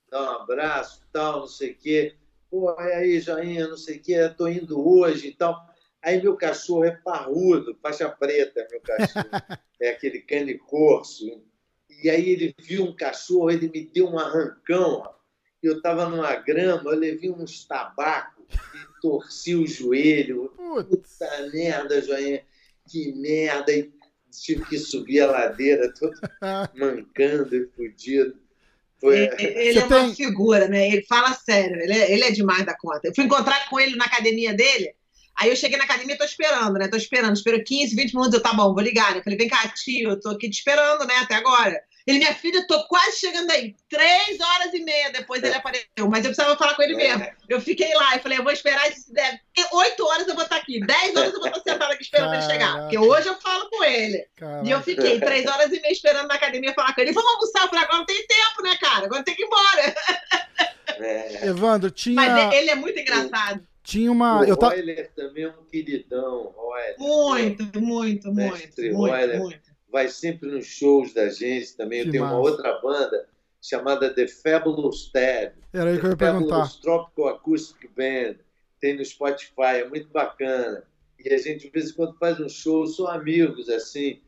[0.10, 2.16] dar um abraço, tal, não sei o quê.
[2.50, 5.66] Pô, e aí, Joinha, não sei o quê, tô indo hoje e tal.
[6.02, 9.28] Aí meu cachorro é parrudo, faixa preta, meu cachorro.
[9.82, 11.26] é aquele cane corso.
[12.04, 15.02] E aí ele viu um cachorro, ele me deu um arrancão.
[15.04, 15.16] ó.
[15.64, 20.54] Eu estava numa grama, eu levei uns tabacos e torci o joelho.
[20.56, 22.46] Puta merda, joinha,
[22.88, 23.72] que merda.
[23.74, 23.92] E
[24.30, 26.14] tive que subir a ladeira todo
[26.76, 28.45] mancando e fudido.
[29.04, 30.88] Ele, é uma tem- figura, né?
[30.90, 33.02] Ele fala sério, ele é, ele é demais da conta.
[33.08, 34.94] Eu fui encontrar com ele na academia dele,
[35.38, 36.88] aí eu cheguei na academia, tô esperando, né?
[36.88, 39.12] Tô esperando, espero 15, 20 minutos, eu, tá bom, vou ligar.
[39.12, 39.20] né?
[39.20, 41.80] Eu falei, vem cá, tio, eu tô aqui te esperando, né, até agora.
[42.08, 43.76] Ele, minha filha, eu tô quase chegando aí.
[43.90, 47.26] Três horas e meia depois ele apareceu, mas eu precisava falar com ele mesmo.
[47.50, 49.42] Eu fiquei lá e falei, eu vou esperar se der
[49.74, 52.44] oito horas eu vou estar aqui, dez horas eu vou estar sentada aqui esperando ele
[52.44, 52.68] chegar.
[52.68, 52.82] Caraca.
[52.82, 54.28] Porque hoje eu falo com ele.
[54.36, 54.68] Caraca.
[54.68, 57.12] E eu fiquei três horas e meia esperando na academia falar com ele.
[57.12, 57.68] Vamos almoçar?
[57.70, 59.06] Falei, agora não tem tempo, né, cara?
[59.06, 59.96] Agora tem que ir embora.
[61.00, 63.66] é, Evandro, tinha, Mas ele é muito engraçado.
[63.84, 64.42] tinha uma.
[64.42, 64.68] o Eu ta...
[64.70, 66.96] Royler também é um queridão, Royler.
[67.00, 69.75] Muito, muito, Mestre muito, muito, muito.
[69.96, 72.02] Vai sempre nos shows da gente também.
[72.02, 72.50] Que Eu tenho uma massa.
[72.52, 73.30] outra banda
[73.62, 75.54] chamada The Fabulous Tab.
[75.72, 76.50] Era aí que eu ia perguntar.
[76.50, 78.36] Fabulous Tropical Acoustic Band.
[78.82, 80.84] Tem no Spotify, é muito bacana.
[81.18, 84.20] E a gente, de vez em quando, faz um show, são amigos, assim,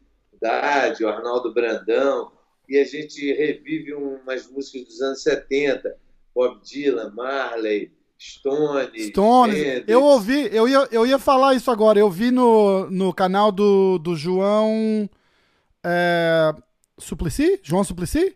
[0.41, 2.31] Dade, o Arnaldo Brandão,
[2.69, 5.97] e a gente revive umas músicas dos anos 70,
[6.33, 8.87] Bob Dylan, Marley, Stone.
[9.53, 9.83] Hendrix.
[9.89, 11.99] Eu ouvi, eu ia, eu ia falar isso agora.
[11.99, 15.09] Eu vi no, no canal do, do João
[15.85, 16.53] é,
[16.97, 17.59] Suplicy?
[17.63, 18.35] João Suplicy?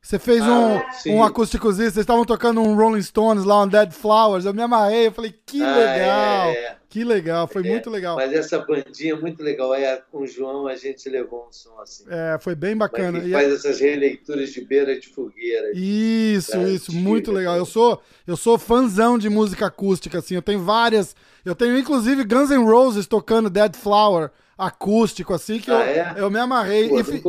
[0.00, 3.90] Você fez um, Ah, um acústicozinho, vocês estavam tocando um Rolling Stones lá, um Dead
[3.92, 4.44] Flowers.
[4.44, 6.76] Eu me amarrei, eu falei, que Ah, legal, é, é.
[6.88, 8.14] que legal, foi É, muito legal.
[8.14, 9.72] Mas essa bandinha é muito legal.
[9.72, 12.04] Aí com o João a gente levou um som assim.
[12.08, 13.18] É, foi bem bacana.
[13.18, 15.72] E- faz essas releituras de beira de fogueira.
[15.74, 17.54] Isso, É, isso, antiga, muito legal.
[17.54, 17.60] né?
[17.60, 20.36] Eu sou, eu sou fãzão de música acústica, assim.
[20.36, 21.14] Eu tenho várias.
[21.44, 26.14] Eu tenho inclusive Guns N' Roses tocando Dead Flower acústico, assim, que Ah, eu, é?
[26.18, 26.88] eu me amarrei.
[26.88, 27.22] Pô, e, fi-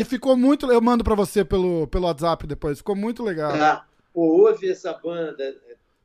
[0.00, 0.70] e ficou muito.
[0.70, 2.78] Eu mando pra você pelo, pelo WhatsApp depois.
[2.78, 3.50] Ficou muito legal.
[3.52, 3.86] Tá.
[4.14, 5.54] Pô, ouve essa banda,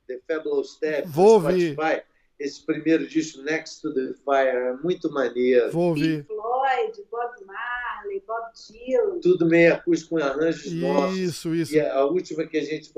[0.08, 1.72] The Fabulous Step, Vou ouvir.
[1.74, 2.02] Spotify.
[2.38, 5.70] Esse primeiro disco, Next to the Fire, é muito maneiro.
[5.70, 6.24] Vou ouvir.
[6.24, 9.20] Pink Floyd, Bob Marley, Bob Dylan.
[9.20, 11.16] Tudo meio acústico com arranjos nossos.
[11.18, 11.74] Isso, isso.
[11.74, 12.90] E a a última que a gente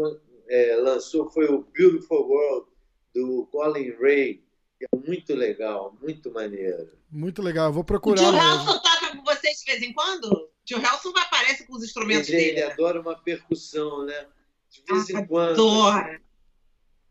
[0.48, 2.66] é, lançou foi o Beautiful World,
[3.14, 4.42] do Colin Ray.
[4.88, 6.92] Que É muito legal, muito maneiro.
[7.10, 7.66] Muito legal.
[7.66, 8.48] Eu vou O procurar tio mesmo.
[8.48, 10.24] Helson toca com vocês de vez em quando?
[10.32, 12.72] O tio Helson aparece com os instrumentos Ele, ele dele.
[12.72, 14.26] adora uma percussão, né?
[14.70, 15.52] De vez em Ah, quando.
[15.52, 16.20] Adora.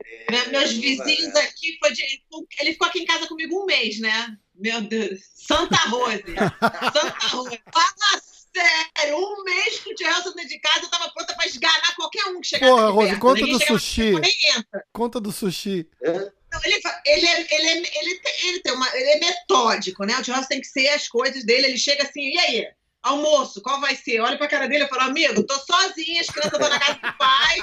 [0.06, 2.04] É, Meus vizinhos aqui, foi de-
[2.60, 4.38] ele ficou aqui em casa comigo um mês, né?
[4.54, 5.22] Meu Deus.
[5.36, 6.24] Santa Rose.
[6.94, 7.60] Santa Rose.
[7.74, 8.22] Fala
[8.54, 11.96] sério, um mês que o tio Helson dentro de casa, eu tava pronta pra esganar
[11.96, 13.22] qualquer um que chegasse Porra, aqui Rose, perto.
[13.22, 14.12] conta Ninguém do sushi.
[14.22, 14.88] perto.
[14.92, 15.90] Conta do sushi.
[16.06, 16.32] Hã?
[16.54, 16.76] Não, ele,
[17.08, 20.20] ele, é, ele, é, ele, ele, tem uma, ele é metódico, né?
[20.20, 21.66] O churrasco tem que ser as coisas dele.
[21.66, 22.68] Ele chega assim, e aí?
[23.02, 24.20] Almoço, qual vai ser?
[24.22, 27.18] Olha pra cara dele e fala, amigo, tô sozinha, as crianças estão na casa do
[27.18, 27.58] pai.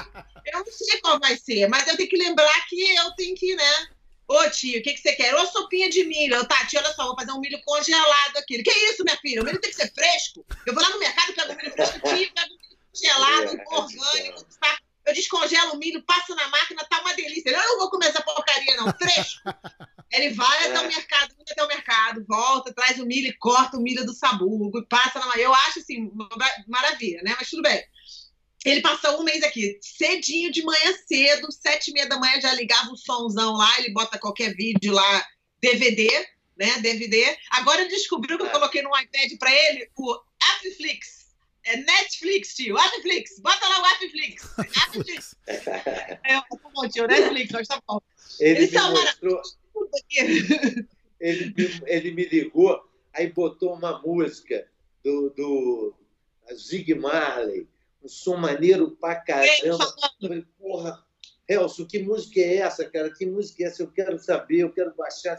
[0.45, 3.55] Eu não sei qual vai ser, mas eu tenho que lembrar que eu tenho que,
[3.55, 3.87] né?
[4.27, 5.33] Ô tio, o que, que você quer?
[5.35, 6.35] Ô sopinha de milho.
[6.35, 8.61] Eu, Tati, olha só, vou fazer um milho congelado aqui.
[8.61, 9.41] Que isso, minha filha?
[9.41, 10.45] O milho tem que ser fresco?
[10.65, 13.75] Eu vou lá no mercado, pego o milho fresco, tio, pego o milho congelado, é,
[13.75, 14.77] orgânico, tá?
[15.11, 17.49] Eu descongelo o milho, passo na máquina, tá uma delícia.
[17.49, 18.91] Eu não vou comer essa porcaria, não.
[18.93, 19.41] Fresco.
[20.09, 20.87] Ele vai até o é.
[20.87, 24.85] mercado, até o mercado, volta, traz o milho e corta o milho do sabugo e
[24.85, 26.11] passa na Eu acho assim,
[26.67, 27.35] maravilha, né?
[27.37, 27.83] Mas tudo bem.
[28.63, 32.53] Ele passou um mês aqui, cedinho de manhã cedo, sete e meia da manhã já
[32.53, 35.25] ligava o somzão lá, ele bota qualquer vídeo lá,
[35.59, 36.07] DVD,
[36.57, 36.79] né?
[36.79, 37.37] DVD.
[37.49, 38.51] Agora ele descobriu que eu é.
[38.51, 41.20] coloquei no iPad para ele o Afflix.
[41.71, 42.75] É Netflix, tio.
[42.75, 43.39] Netflix.
[43.39, 44.57] Bota lá o Netflix.
[44.57, 45.35] Netflix.
[45.47, 47.07] é, tá bom, tio.
[47.07, 48.01] Netflix, mas tá bom.
[48.41, 49.41] Ele Eles mostrou...
[51.19, 54.67] ele, me, ele me ligou, aí botou uma música
[55.03, 55.93] do, do
[56.53, 57.67] Zig Marley,
[58.03, 59.49] um som maneiro pra caramba.
[59.63, 59.77] Eu
[60.19, 61.05] falei, porra,
[61.47, 63.09] Elson, que música é essa, cara?
[63.13, 63.83] Que música é essa?
[63.83, 65.37] Eu quero saber, eu quero baixar.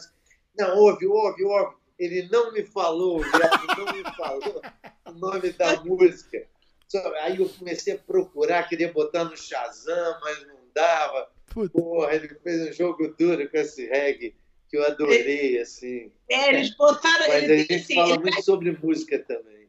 [0.57, 1.77] Não, ouve, ouve, ouve.
[1.99, 4.63] Ele não me falou, ele não me falou
[5.07, 6.47] o nome da música.
[7.23, 11.31] Aí eu comecei a procurar, queria botar no Shazam, mas não dava.
[11.47, 11.79] Puta.
[11.79, 14.35] Porra, ele fez um jogo duro com esse reggae
[14.69, 16.11] que eu adorei, assim.
[16.29, 17.29] É, eles botaram.
[17.29, 19.69] Mas ele a gente assim, fala muito sobre música também.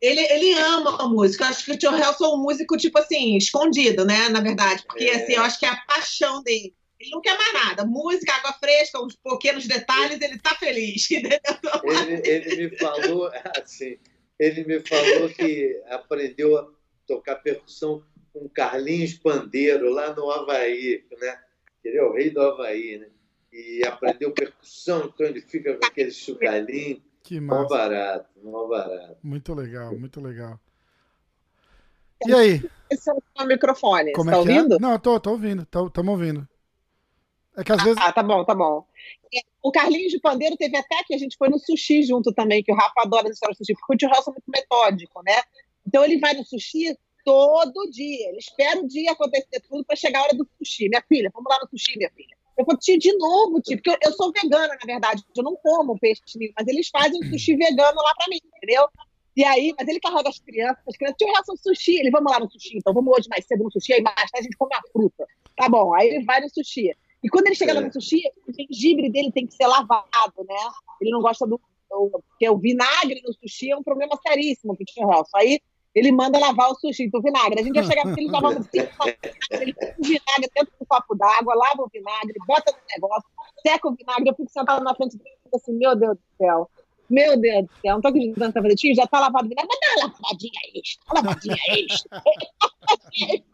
[0.00, 1.44] Ele, ele ama a música.
[1.44, 4.28] Eu acho que o Tio Helson é um músico, tipo assim, escondido, né?
[4.28, 4.84] Na verdade.
[4.86, 5.16] Porque, é.
[5.16, 6.74] assim, eu acho que é a paixão dele.
[7.04, 7.84] Ele não quer mais nada.
[7.84, 11.06] Música, água fresca, uns pequenos detalhes, ele tá feliz.
[11.12, 13.30] Ele, ele me falou,
[13.62, 13.98] assim,
[14.38, 16.66] ele me falou que aprendeu a
[17.06, 18.02] tocar percussão
[18.32, 21.38] com Carlinhos Pandeiro lá no Havaí, né?
[21.84, 23.08] Ele é o rei do Havaí, né?
[23.52, 27.02] E aprendeu percussão, então ele fica com aquele chucalinho.
[27.22, 27.62] Que massa.
[27.62, 29.18] Mó barato, mó barato.
[29.22, 30.58] Muito legal, muito legal.
[32.26, 32.70] E aí?
[32.90, 34.12] Esse é o microfone.
[34.12, 34.56] Como Você é tá é?
[34.56, 34.74] ouvindo?
[34.76, 34.78] É?
[34.78, 36.48] Não, tô, tô ouvindo, estamos ouvindo.
[37.56, 37.98] É que às ah, vezes.
[38.00, 38.86] Ah, tá bom, tá bom.
[39.62, 42.72] O Carlinhos de Pandeiro teve até que a gente foi no sushi junto também, que
[42.72, 45.40] o Rafa adora as histórias do sushi, porque o Tio é muito metódico, né?
[45.86, 48.28] Então ele vai no sushi todo dia.
[48.28, 50.88] Ele espera o dia acontecer tudo para chegar a hora do sushi.
[50.88, 52.36] Minha filha, vamos lá no sushi, minha filha.
[52.56, 55.22] Eu vou tio de novo, tio, porque eu, eu, sou vegana, na verdade.
[55.36, 56.22] Eu não como peixe
[56.56, 58.88] mas eles fazem um sushi vegano lá para mim, entendeu?
[59.36, 61.98] E aí, mas ele carrega as crianças, as crianças, tio, relação sushi.
[61.98, 64.38] Ele, vamos lá no sushi, então vamos hoje mais cedo no sushi, aí mais tarde
[64.38, 65.26] a gente come a fruta.
[65.56, 66.92] Tá bom, aí ele vai no sushi.
[67.24, 67.74] E quando ele chega é.
[67.74, 70.70] lá no sushi, o gengibre dele tem que ser lavado, né?
[71.00, 71.58] Ele não gosta do.
[71.88, 75.36] Porque o vinagre no sushi é um problema seríssimo pro Tio Helson.
[75.36, 75.60] Aí
[75.94, 77.60] ele manda lavar o sushi do vinagre.
[77.60, 78.92] A gente já chegava porque ele lavava cinco
[79.52, 83.30] ele põe o vinagre dentro do copo d'água, lava o vinagre, bota no negócio,
[83.66, 84.28] seca o vinagre.
[84.28, 86.70] Eu fico sentado na frente dele assim, meu Deus do céu.
[87.08, 89.70] Meu Deus do céu, não tô acreditando que tá fazendo já tá lavado o vinagre,
[89.70, 92.22] mas dá uma lavadinha extra, uma lavadinha extra.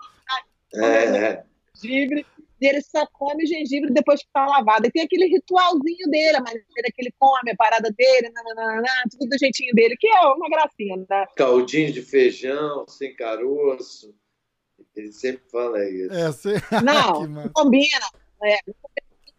[0.74, 1.44] é.
[1.84, 2.24] E
[2.66, 4.86] ele só come gengibre depois que está lavado.
[4.86, 9.28] E tem aquele ritualzinho dele, a maneira que ele come, a parada dele, nananana, tudo
[9.28, 11.26] do jeitinho dele, que é uma gracinha, né?
[11.36, 14.14] Caldinho de feijão, sem caroço.
[14.94, 16.12] Ele sempre fala isso.
[16.12, 16.54] É, você...
[16.84, 18.06] Não, não combina.
[18.42, 18.56] É,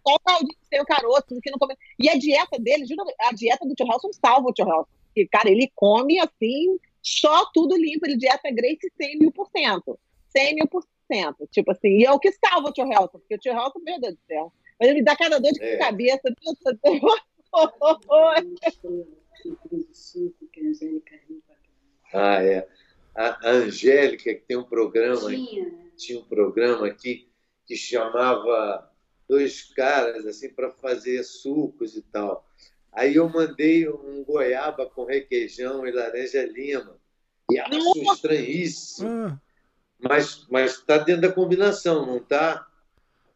[0.08, 1.80] só o caldinho sem o caroço, que não combina.
[2.00, 2.86] E a dieta dele,
[3.22, 4.88] a dieta do Tio Helson salva o Tio Helson.
[5.08, 10.00] Porque, cara, ele come assim, só tudo limpo, ele dieta Grace 100 mil por cento.
[10.30, 10.88] 100 mil por 100%.
[11.48, 14.00] Tipo assim, e é o que salva o tio Helton, porque o tio Helton, meu
[14.00, 15.78] Deus do céu, mas ele me dá cada dor de é.
[15.78, 16.22] cabeça.
[22.14, 22.68] ah, é.
[23.14, 25.92] A Angélica, que tem um programa, tinha, né?
[25.98, 27.30] tinha um programa aqui
[27.66, 28.90] que chamava
[29.28, 32.48] dois caras assim para fazer sucos e tal.
[32.92, 37.00] Aí eu mandei um goiaba com requeijão e laranja lima.
[37.50, 39.10] E achou estranhíssimo.
[39.10, 39.42] Ah.
[40.02, 42.68] Mas está dentro da combinação, não está?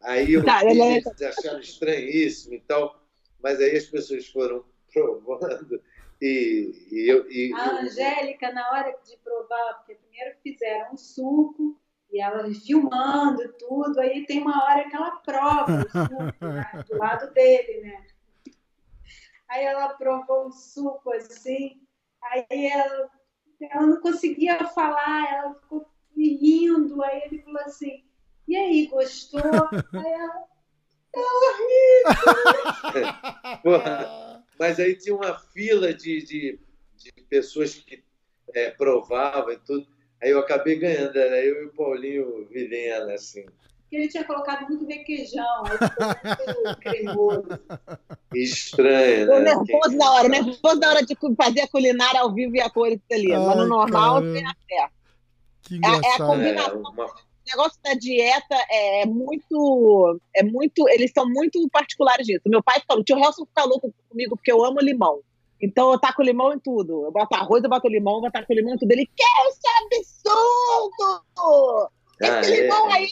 [0.02, 1.26] Aí eu tá, eles é...
[1.26, 3.02] acharam estranhíssimo e tal,
[3.42, 5.80] mas aí as pessoas foram provando
[6.20, 7.30] e, e eu...
[7.30, 11.78] E, a Angélica, na hora de provar, porque primeiro fizeram um suco
[12.10, 16.96] e ela filmando tudo, aí tem uma hora que ela prova o suco né, do
[16.96, 18.06] lado dele, né?
[19.48, 21.80] Aí ela provou um suco assim,
[22.22, 23.10] aí ela,
[23.60, 25.86] ela não conseguia falar, ela ficou
[26.16, 27.02] e rindo.
[27.02, 28.04] Aí ele falou assim:
[28.48, 29.40] E aí, gostou?
[29.92, 30.44] Aí ela.
[31.14, 31.20] É
[32.02, 33.02] horrível!
[34.58, 36.60] mas aí tinha uma fila de, de,
[36.94, 38.04] de pessoas que
[38.54, 39.86] é, provavam e tudo.
[40.22, 43.46] Aí eu acabei ganhando, era eu e o Paulinho Vilhena, assim.
[43.88, 47.48] que ele tinha colocado muito requeijão, aí ficou muito cremoso.
[48.34, 49.40] Estranho, né?
[49.40, 53.00] nervoso na hora, nervoso na hora de fazer a culinária ao vivo e a cores
[53.10, 53.28] ali.
[53.28, 54.32] Mas no normal, caramba.
[54.34, 54.95] tem a fé.
[55.66, 56.26] Que É- é a engraçado.
[56.26, 56.74] combinação.
[56.74, 60.20] É, uma- O negócio da dieta é muito.
[60.34, 60.88] É muito.
[60.88, 62.42] Eles são muito particulares disso.
[62.46, 65.20] Meu pai falou, o tio Helson fica louco comigo porque eu amo limão.
[65.62, 67.04] Então eu taco limão em tudo.
[67.04, 68.90] Eu boto arroz, eu boto limão, eu taco limão em tudo.
[68.90, 71.22] Ele, que isso é absurdo!
[72.22, 72.62] Ah, Esse é?
[72.62, 73.08] limão aí!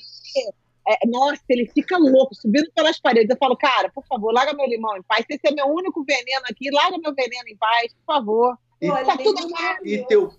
[0.87, 3.31] É, nossa, ele fica louco, subindo pelas paredes.
[3.31, 5.25] Eu falo, cara, por favor, larga meu limão em paz.
[5.31, 8.59] Esse é meu único veneno aqui, larga meu veneno em paz, por favor.
[8.83, 9.41] E- Tá tudo.
[9.41, 10.09] E maravilhoso.
[10.09, 10.31] teu,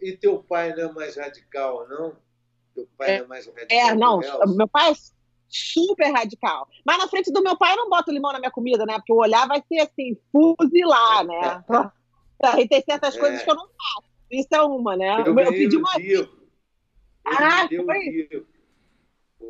[0.00, 2.16] e teu pai não é mais radical, não?
[2.74, 3.78] Teu pai É, não é mais radical?
[3.78, 4.20] É, não,
[4.54, 4.94] meu pai é
[5.48, 6.68] super radical.
[6.84, 8.94] Mas na frente do meu pai eu não boto limão na minha comida, né?
[8.94, 11.64] Porque o olhar vai ser assim, fuzilar, né?
[12.58, 13.20] E tem certas É.
[13.20, 14.08] coisas que eu não faço.
[14.30, 15.22] Isso é uma, né?
[15.24, 16.48] Eu, Eu, pedi uma livro.
[17.24, 17.98] Ah, deu o foi?
[18.00, 18.46] livro.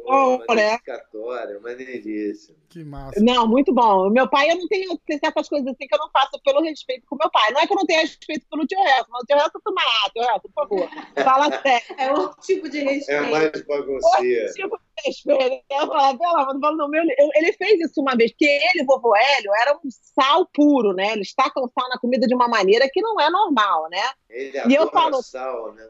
[0.06, 0.78] Oh, Pô, né?
[0.86, 2.56] maneiríssimo, maneiríssimo.
[2.68, 3.20] Que massa.
[3.20, 4.10] Não, muito bom.
[4.10, 7.16] Meu pai, eu não tenho certas coisas assim que eu não faço pelo respeito com
[7.16, 7.50] meu pai.
[7.52, 9.80] Não é que eu não tenha respeito pelo tio Resto, mas o tio Resto toma
[9.82, 10.88] lá, tio Resto, por favor.
[11.24, 11.94] Fala sério.
[11.98, 13.30] É outro tipo de É respeito.
[13.30, 14.52] mais bagunceiro.
[14.54, 15.64] Tipo de respeito.
[15.70, 19.14] Eu amor, não falo, não, meu, eu- ele fez isso uma vez, porque ele, vovô
[19.16, 21.12] Hélio, era um sal puro, né?
[21.12, 24.02] Eles tacam sal na comida de uma maneira que não é normal, né?
[24.28, 25.86] Ele E eu adora falo- sal, né?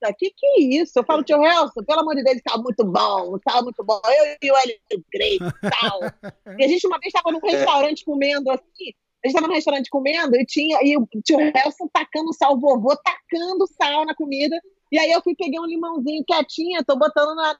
[0.00, 0.98] Nossa, que que é isso?
[0.98, 4.00] Eu falo, tio Helson, pelo amor de Deus, sal muito bom, sal muito bom.
[4.04, 4.76] Eu e o Hélio
[5.12, 5.38] Great,
[5.78, 6.00] sal.
[6.58, 9.90] e a gente uma vez estava num restaurante comendo assim, a gente estava num restaurante
[9.90, 14.58] comendo e tinha e o tio Helson tacando sal, o vovô tacando sal na comida.
[14.90, 17.56] E aí eu fui peguei um limãozinho quietinha, tô botando na.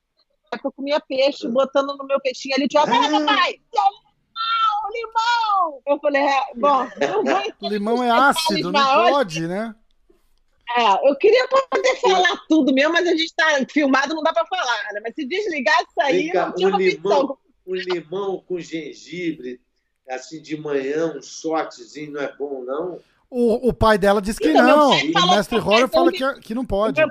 [0.65, 3.61] Eu comia peixe, botando no meu peixinho ali, tio, pera, papai!
[3.73, 5.83] Limão, limão!
[5.87, 9.73] Eu falei, é, bom, não vou Limão é ácido, não pode, né?
[10.77, 14.47] É, eu queria poder falar tudo mesmo, mas a gente tá filmado, não dá pra
[14.47, 15.01] falar, né?
[15.03, 19.61] Mas se desligar isso aí, cá, não tinha um limão, um limão com gengibre,
[20.09, 23.01] assim de manhã, um shotzinho, não é bom, não?
[23.31, 24.91] O, o pai dela disse que Então, não.
[24.91, 27.01] O mestre Horror é fala que, que não pode.
[27.01, 27.11] Meu-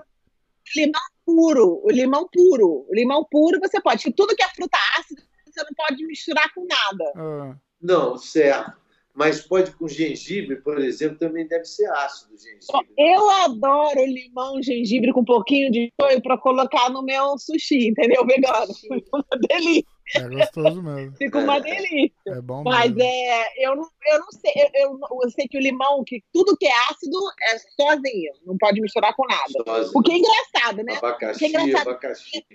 [0.75, 2.85] Limão puro, o limão puro.
[2.87, 4.11] O limão puro você pode.
[4.13, 7.11] Tudo que é fruta ácida, você não pode misturar com nada.
[7.15, 8.78] Ah, Não, certo.
[9.19, 12.89] Mas pode com gengibre, por exemplo, também deve ser ácido o gengibre.
[12.97, 18.25] Eu adoro limão, gengibre com um pouquinho de shoyu pra colocar no meu sushi, entendeu?
[18.25, 18.73] Vegano.
[18.73, 19.85] Fica uma delícia.
[20.15, 21.17] é gostoso mesmo.
[21.17, 22.13] Fica uma delícia.
[22.27, 23.01] É bom Mas mesmo.
[23.11, 26.55] é, eu não, eu não sei, eu, eu, eu sei que o limão, que tudo
[26.55, 29.51] que é ácido é sozinho, não pode misturar com nada.
[29.51, 29.91] Sozinho.
[29.95, 30.95] O que é engraçado, né?
[30.95, 31.89] Abacaxi, Que engraçado.
[31.89, 32.45] abacaxi.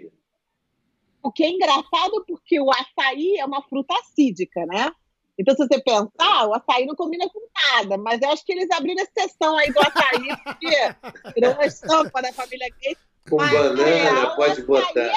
[1.22, 4.90] O que é engraçado porque o açaí é uma fruta acídica, né?
[5.38, 7.40] Então, se você pensar, o açaí não combina com
[7.72, 12.22] nada, mas eu acho que eles abriram exceção aí do açaí, porque virou uma estampa
[12.22, 13.04] da família Gates.
[13.28, 15.12] Com Mas, banana, é, pode botar.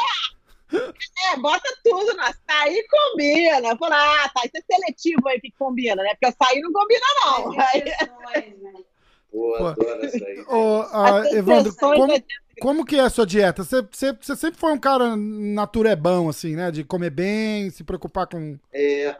[0.74, 3.78] É, bota tudo no açaí combina.
[3.78, 6.16] Fala, ah, tá, isso é seletivo aí que combina, né?
[6.20, 7.52] Porque açaí não combina, não.
[7.52, 8.74] As Aí, exceções, né?
[9.32, 9.66] Pô, Pô.
[9.68, 10.40] adoro essa aí.
[10.48, 12.24] Ô, ah, as Evandro, como, é-
[12.60, 13.64] como que é a sua dieta?
[13.64, 16.72] Você, você, você sempre foi um cara naturebão, assim, né?
[16.72, 18.58] De comer bem, se preocupar com.
[18.74, 19.16] É,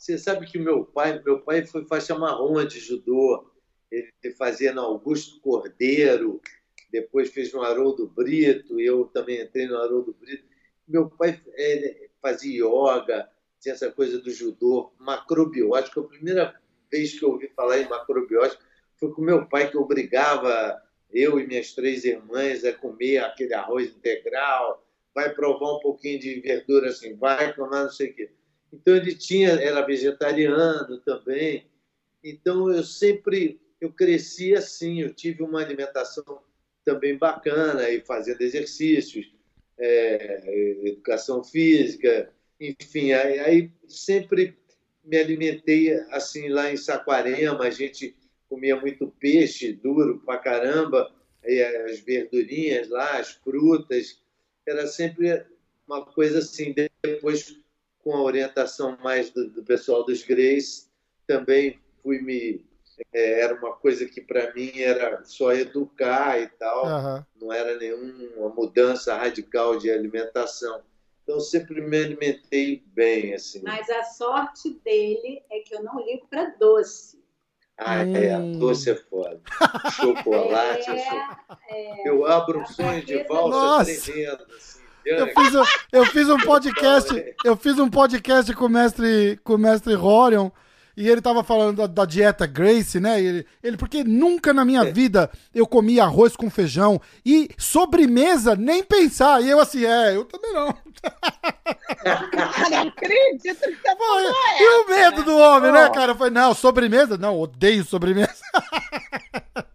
[0.00, 3.52] você sabe que meu pai, meu pai foi faixa marrom de judô.
[3.92, 6.40] Ele fazia no Augusto Cordeiro,
[6.90, 10.42] depois fez no Haroldo Brito, eu também entrei no Haroldo Brito.
[10.88, 11.38] Meu pai
[12.22, 13.28] fazia yoga,
[13.60, 16.00] tinha essa coisa do judô, macrobiótico.
[16.00, 16.58] A primeira
[16.90, 18.62] vez que eu ouvi falar em macrobiótico
[18.96, 20.80] foi com meu pai, que obrigava
[21.12, 24.82] eu e minhas três irmãs a comer aquele arroz integral,
[25.14, 28.30] vai provar um pouquinho de verdura assim, vai tomar não sei o quê.
[28.72, 31.66] Então ele tinha, era vegetariano também.
[32.22, 36.40] Então eu sempre, eu cresci assim, eu tive uma alimentação
[36.84, 39.32] também bacana e fazendo exercícios,
[39.78, 44.56] é, educação física, enfim, aí, aí sempre
[45.02, 48.14] me alimentei assim lá em Saquarema, a gente
[48.48, 51.10] comia muito peixe duro pra caramba,
[51.44, 54.20] aí as verdurinhas lá, as frutas,
[54.66, 55.44] era sempre
[55.86, 56.74] uma coisa assim.
[57.02, 57.56] Depois,
[58.02, 60.90] com a orientação mais do, do pessoal dos Greys,
[61.26, 62.64] também fui me.
[63.12, 67.26] é, era uma coisa que para mim era só educar e tal, Aham.
[67.40, 70.82] não era nenhuma mudança radical de alimentação.
[71.22, 73.62] Então, sempre me alimentei bem, assim.
[73.62, 77.20] Mas a sorte dele é que eu não ligo para doce.
[77.78, 78.58] Ah, é, Hum.
[78.58, 79.40] doce é foda.
[79.92, 81.18] Chocolate, eu, sou...
[81.68, 84.46] É, eu abro um sonho de valsa tremendo.
[84.54, 89.38] Assim, Eu fiz, um- eu fiz um podcast, eu fiz um podcast com o mestre,
[89.42, 90.50] com o mestre Rorion,
[90.96, 93.18] E ele tava falando da, da dieta Grace, né?
[93.22, 98.82] Ele, ele, porque nunca na minha vida eu comi arroz com feijão e sobremesa, nem
[98.82, 99.40] pensar.
[99.40, 100.74] E eu assim, é, eu também não.
[102.02, 104.20] Cara, não acredito que Pô,
[104.60, 105.92] e o medo do homem, né, Pô.
[105.94, 106.14] cara?
[106.14, 107.16] Foi, não, sobremesa?
[107.16, 108.34] Não, odeio sobremesa.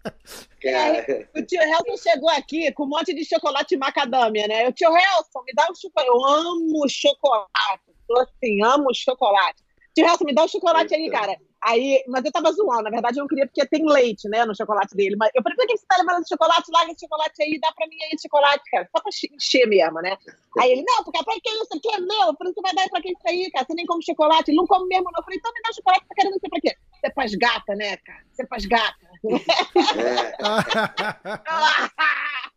[0.72, 4.68] Cara, O tio Helson chegou aqui com um monte de chocolate macadâmia, né?
[4.68, 6.10] O tio Helson, me dá um chocolate.
[6.10, 7.84] Eu amo chocolate.
[8.08, 9.64] Tô assim, amo chocolate.
[9.94, 11.20] Tio Helson, me dá um chocolate aí, Eita.
[11.20, 11.38] cara.
[11.66, 14.56] Aí, mas eu tava zoando, na verdade eu não queria porque tem leite, né, no
[14.56, 15.16] chocolate dele.
[15.18, 16.70] Mas eu falei, por que você tá levando chocolate?
[16.72, 18.88] Larga esse chocolate aí, dá pra mim aí chocolate, cara.
[18.96, 20.16] Só pra encher mesmo, né?
[20.60, 22.28] Aí ele, não, porque pra que isso aqui é meu?
[22.28, 23.66] Eu falei, você vai dar pra que isso aí, cara?
[23.66, 24.52] Você nem come chocolate.
[24.52, 25.20] Ele não come mesmo, não.
[25.20, 26.78] Eu falei, então me dá chocolate, tá querendo não sei pra quê.
[27.02, 28.24] Você faz gata, né, cara?
[28.32, 29.15] Você faz gata.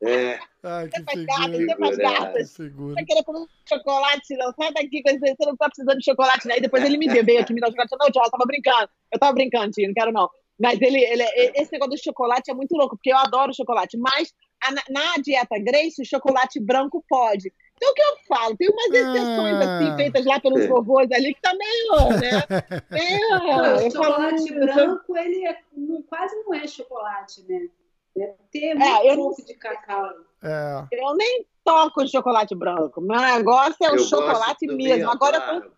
[0.03, 1.97] É, Ai, que figura.
[1.97, 2.33] gata.
[2.33, 2.95] Que Você figura.
[2.95, 4.53] vai querer comer chocolate, não.
[4.53, 6.55] Sai daqui, com esse- você não tá precisando de chocolate, né?
[6.55, 7.97] Aí depois ele me deu, veio aqui me dar chocolate.
[7.99, 8.89] Não, tio, eu tava brincando.
[9.12, 10.29] Eu tava brincando, tio, não quero não.
[10.61, 11.23] Mas ele, ele,
[11.55, 13.97] esse negócio do chocolate é muito louco, porque eu adoro chocolate.
[13.97, 17.53] Mas a- na, na dieta Grace, o chocolate branco pode.
[17.79, 18.57] Então o que eu falo?
[18.57, 19.76] Tem umas exceções Ah.
[19.76, 22.83] assim, feitas lá pelos vovôs ali, que tá meio, né?
[22.91, 27.45] Meio, Pô, o eu falo, chocolate "Hum, branco, ele é- não- quase não é chocolate,
[27.49, 27.68] né?
[28.16, 30.11] Deve ter muito É, pouco de cacau.
[30.43, 30.85] É.
[30.91, 33.01] Eu nem toco em chocolate branco.
[33.01, 35.09] Meu negócio é o eu chocolate mesmo.
[35.11, 35.70] Agora eu tô.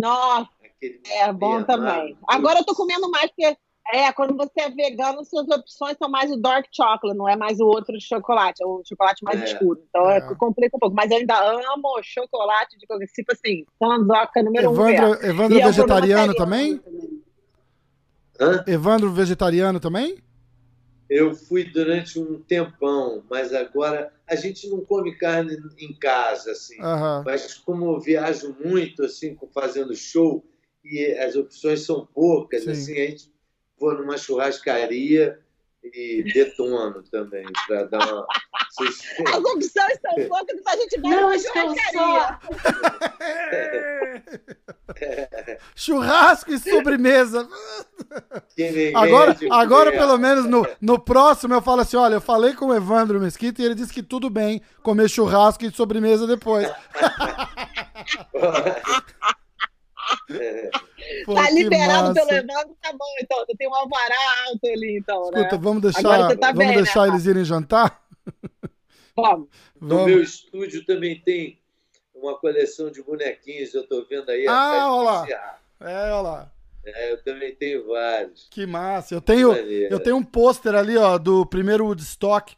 [0.00, 0.50] Nossa.
[0.62, 1.88] aquele É bom também.
[1.90, 2.18] amargo.
[2.28, 3.56] Agora eu tô comendo mais, porque
[3.92, 7.60] é, quando você é vegano, suas opções são mais o dark chocolate, não é mais
[7.60, 9.44] o outro chocolate, é o chocolate mais É.
[9.44, 9.82] escuro.
[9.88, 10.18] Então é.
[10.18, 10.20] É.
[10.36, 10.96] complica um pouco.
[10.96, 14.72] Mas eu ainda amo chocolate de qualquer tipo assim, sanzoca número um.
[14.74, 16.80] Evandro, Evandro E é um vegetariano também?
[18.40, 18.64] Hã?
[18.66, 20.18] Evandro vegetariano também?
[21.08, 26.80] Eu fui durante um tempão, mas agora a gente não come carne em casa, assim.
[26.80, 27.22] Aham.
[27.24, 30.42] Mas como eu viajo muito, assim, com- fazendo show,
[30.82, 32.70] e as opções são poucas, Sim.
[32.70, 33.33] assim, a gente
[33.78, 35.38] vou numa churrascaria
[35.82, 38.26] e detono também, para dar uma...
[38.70, 42.38] Vocês- As opções são poucas, então a gente vai Não churrascaria.
[45.74, 47.48] Churrasco e sobremesa.
[48.94, 52.74] Agora, agora pelo menos no, no próximo eu falo assim: olha, eu falei com o
[52.74, 56.68] Evandro Mesquita e ele disse que tudo bem comer churrasco e sobremesa depois.
[60.30, 60.70] É,
[61.24, 62.14] Pô, Tá liberado massa.
[62.14, 63.44] pelo Evandro, tá bom, então.
[63.58, 64.16] Tem um alvará
[64.48, 65.38] alto ali, então, né?
[65.40, 67.08] Escuta, vamos deixar, tá vamos bem, deixar né?
[67.08, 68.02] eles irem jantar?
[69.16, 69.48] Vamos.
[69.80, 70.06] No Vamos.
[70.06, 71.60] meu estúdio também tem
[72.12, 74.44] uma coleção de bonequinhos, eu estou vendo aí.
[74.48, 75.58] Ah, olha lá.
[75.80, 76.52] É, olha lá.
[76.84, 78.48] É, eu também tenho vários.
[78.50, 79.14] Que massa.
[79.14, 79.94] Eu tenho, Maneiro.
[79.94, 82.56] eu tenho um pôster ali, ó, do primeiro Woodstock.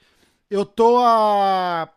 [0.50, 1.88] Eu tô a.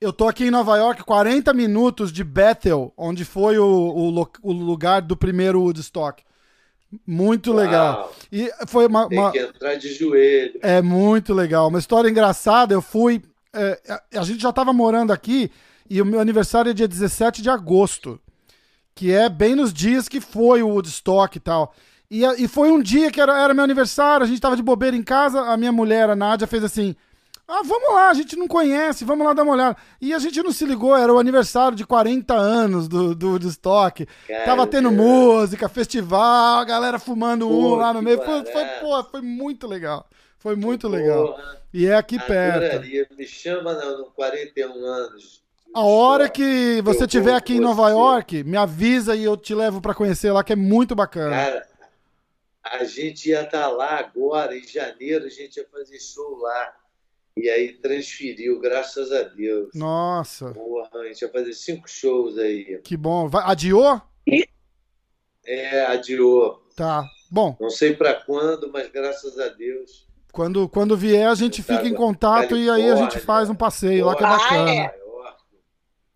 [0.00, 4.52] Eu tô aqui em Nova York, 40 minutos de Bethel, onde foi o, o, o
[4.52, 6.22] lugar do primeiro Woodstock.
[7.06, 8.02] Muito legal.
[8.02, 10.58] Uau, E foi uma, tem uma- que entrar de joelho.
[10.62, 11.68] É muito legal.
[11.68, 12.72] Uma história engraçada.
[12.72, 13.22] Eu fui.
[13.52, 15.50] é, a, gente já tava morando aqui
[15.90, 18.20] e o meu aniversário é dia 17 de agosto.
[18.94, 21.74] Que é bem nos dias que foi o Woodstock e tal.
[22.10, 24.96] E, e foi um dia que era, era meu aniversário, a gente tava de bobeira
[24.96, 26.96] em casa, a minha mulher, a Nádia, fez assim.
[27.50, 29.76] Ah, vamos lá, a gente não conhece, vamos lá dar uma olhada.
[30.02, 33.38] E a gente não se ligou, era o aniversário de 40 anos do, do.
[33.62, 38.22] Cara, Tava tendo música, festival, a galera fumando um Pô, lá no meio.
[38.22, 40.06] Foi, foi, pô, foi muito legal.
[40.38, 41.28] Foi muito legal.
[41.28, 42.64] Porra, E é aqui perto.
[42.64, 43.06] adoraria.
[43.16, 45.42] Me chama no 41 anos.
[45.74, 47.92] A hora que você estiver aqui em Nova você.
[47.92, 51.30] York, me avisa e eu te levo pra conhecer lá, que é muito bacana.
[51.30, 51.66] Cara,
[52.62, 56.74] a gente ia estar lá agora, em janeiro, a gente ia fazer show lá.
[57.40, 59.70] E aí transferiu, graças a Deus.
[59.74, 62.80] Nossa, Porra, a gente ia fazer cinco shows aí.
[62.82, 63.28] que bom.
[63.28, 64.00] Vai- adiou?
[65.46, 66.62] É, adiou.
[66.76, 67.04] Tá.
[67.30, 70.06] Bom, Não sei para quando, mas graças a Deus.
[70.32, 73.20] quando, quando vier, a gente Tá, fica em contato e aí a gente Califórnia.
[73.26, 74.70] faz um passeio lá que é Ah, bacana.
[74.70, 74.98] é.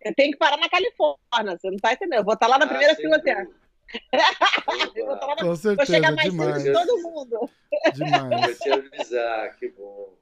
[0.05, 2.19] Eu tenho que parar na Califórnia, você não tá entendendo.
[2.19, 3.47] Eu vou estar lá na primeira fila até.
[4.95, 5.41] Eu vou, estar lá na...
[5.41, 6.61] Com vou certeza, chegar mais demais.
[6.63, 7.49] cedo que todo mundo.
[7.93, 8.41] Demais.
[8.45, 10.13] Vou te avisar, que bom.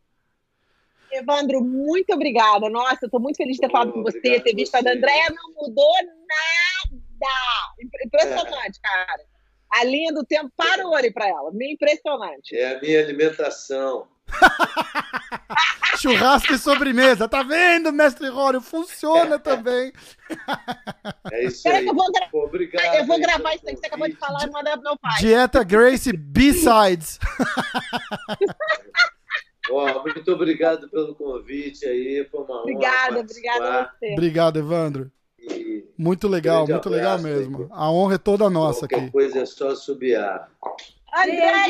[1.12, 2.70] Evandro, muito obrigada.
[2.70, 5.28] Nossa, eu tô muito feliz de ter falado com você, ter visto a da Andréia,
[5.30, 7.74] não mudou nada.
[7.82, 9.22] Impre- Impressionante, cara.
[9.74, 11.52] A linha do tempo parou ali pra ela.
[11.54, 12.56] Meio impressionante.
[12.58, 14.08] É a minha alimentação.
[15.98, 17.28] Churrasco e sobremesa.
[17.30, 18.60] Tá vendo, mestre Rório?
[18.60, 19.92] Funciona também.
[21.32, 21.86] É isso aí.
[21.86, 22.96] eu vou, gra- Pô, obrigado.
[22.96, 24.98] eu vou aí gravar isso aí que você acabou de falar e mandar pro meu
[24.98, 25.20] pai.
[25.20, 27.20] Dieta Grace B-Sides.
[29.72, 32.28] Ó, muito obrigado pelo convite aí.
[32.30, 34.14] Foi uma honra Obrigada, obrigada você.
[34.14, 35.12] Obrigado, Evandro.
[35.40, 37.68] E Muito legal, muito legal mesmo.
[37.72, 39.12] A honra é toda nossa qualquer aqui.
[39.12, 40.50] coisa é só subiar.
[41.14, 41.66] Andréia,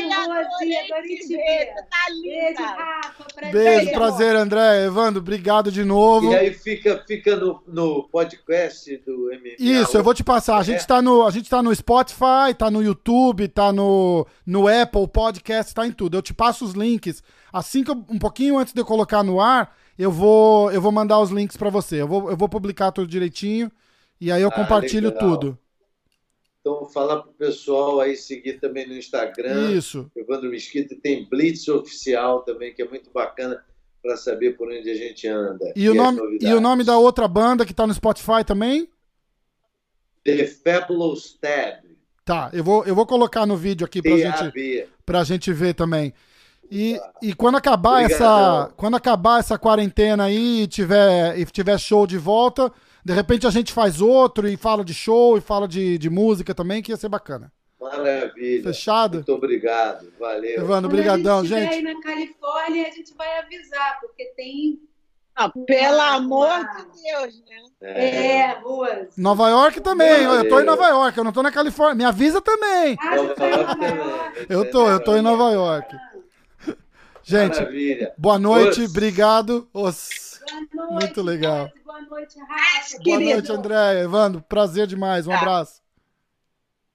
[0.60, 1.26] Beijo.
[1.26, 2.62] Você tá Beijo, linda.
[2.62, 3.24] Rafa.
[3.34, 3.52] Prazer.
[3.52, 4.84] Beijo, Beijo, prazer, André.
[4.84, 6.30] Evandro, obrigado de novo.
[6.32, 9.56] E aí fica, fica no, no podcast do MMA.
[9.58, 10.58] Isso, eu vou te passar.
[10.58, 10.64] A É.
[10.64, 15.08] gente tá no, a gente tá no Spotify, tá no YouTube, tá no, no Apple
[15.08, 16.16] Podcast, tá em tudo.
[16.16, 17.22] Eu te passo os links.
[17.52, 20.90] Assim que eu- um pouquinho antes de eu colocar no ar, eu vou, eu vou
[20.92, 22.00] mandar os links pra você.
[22.00, 23.70] Eu vou, eu vou publicar tudo direitinho
[24.20, 25.30] e aí eu Ah, compartilho legal.
[25.30, 25.58] tudo.
[26.60, 29.72] Então, falar pro pessoal aí seguir também no Instagram.
[29.72, 30.08] Isso.
[30.16, 33.62] Evandro Mesquita tem Blitz Oficial também, que é muito bacana
[34.00, 35.72] para saber por onde a gente anda.
[35.76, 38.88] E o, as nome, e o nome da outra banda que tá no Spotify também?
[40.24, 41.82] The Fabulous Tab.
[42.24, 46.14] Tá, eu vou, eu vou colocar no vídeo aqui pra gente, pra gente ver também.
[46.70, 48.74] E, e quando acabar essa Obrigadão.
[48.76, 52.72] quando acabar essa quarentena aí e tiver, e tiver show de volta,
[53.04, 56.54] de repente a gente faz outro e fala de show e fala de, de música
[56.54, 57.52] também, que ia ser bacana.
[57.80, 58.62] Maravilha.
[58.62, 59.14] Fechado?
[59.16, 60.06] Muito obrigado.
[60.18, 60.52] Valeu.
[60.52, 61.86] Evandro, Quando brigadão, a gente estiver gente.
[61.88, 64.78] aí na Califórnia, a gente vai avisar, porque tem.
[65.36, 67.42] Não, pelo amor de Deus,
[67.80, 67.88] né?
[67.88, 69.16] É, ruas.
[69.16, 70.44] Nova York também, Valeu.
[70.44, 71.94] eu tô em Nova York, eu não tô na Califórnia.
[71.96, 72.96] Me avisa também.
[73.00, 73.34] Ah, York?
[73.34, 73.94] também.
[74.48, 75.96] Eu tô, eu tô em Nova York.
[77.24, 78.14] Gente, Maravilha.
[78.18, 78.90] boa noite, Os.
[78.90, 79.68] obrigado.
[79.72, 80.40] Os.
[80.74, 81.04] Boa noite.
[81.04, 81.70] Muito legal.
[81.84, 82.90] Boa noite, Rafa.
[82.90, 83.30] Boa Querido.
[83.32, 84.00] noite, André.
[84.02, 85.26] Evandro, prazer demais.
[85.26, 85.38] Um Tá.
[85.38, 85.80] abraço.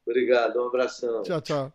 [0.06, 0.62] Obrigado.
[0.62, 1.24] Um abração.
[1.24, 1.74] Tchau, tchau.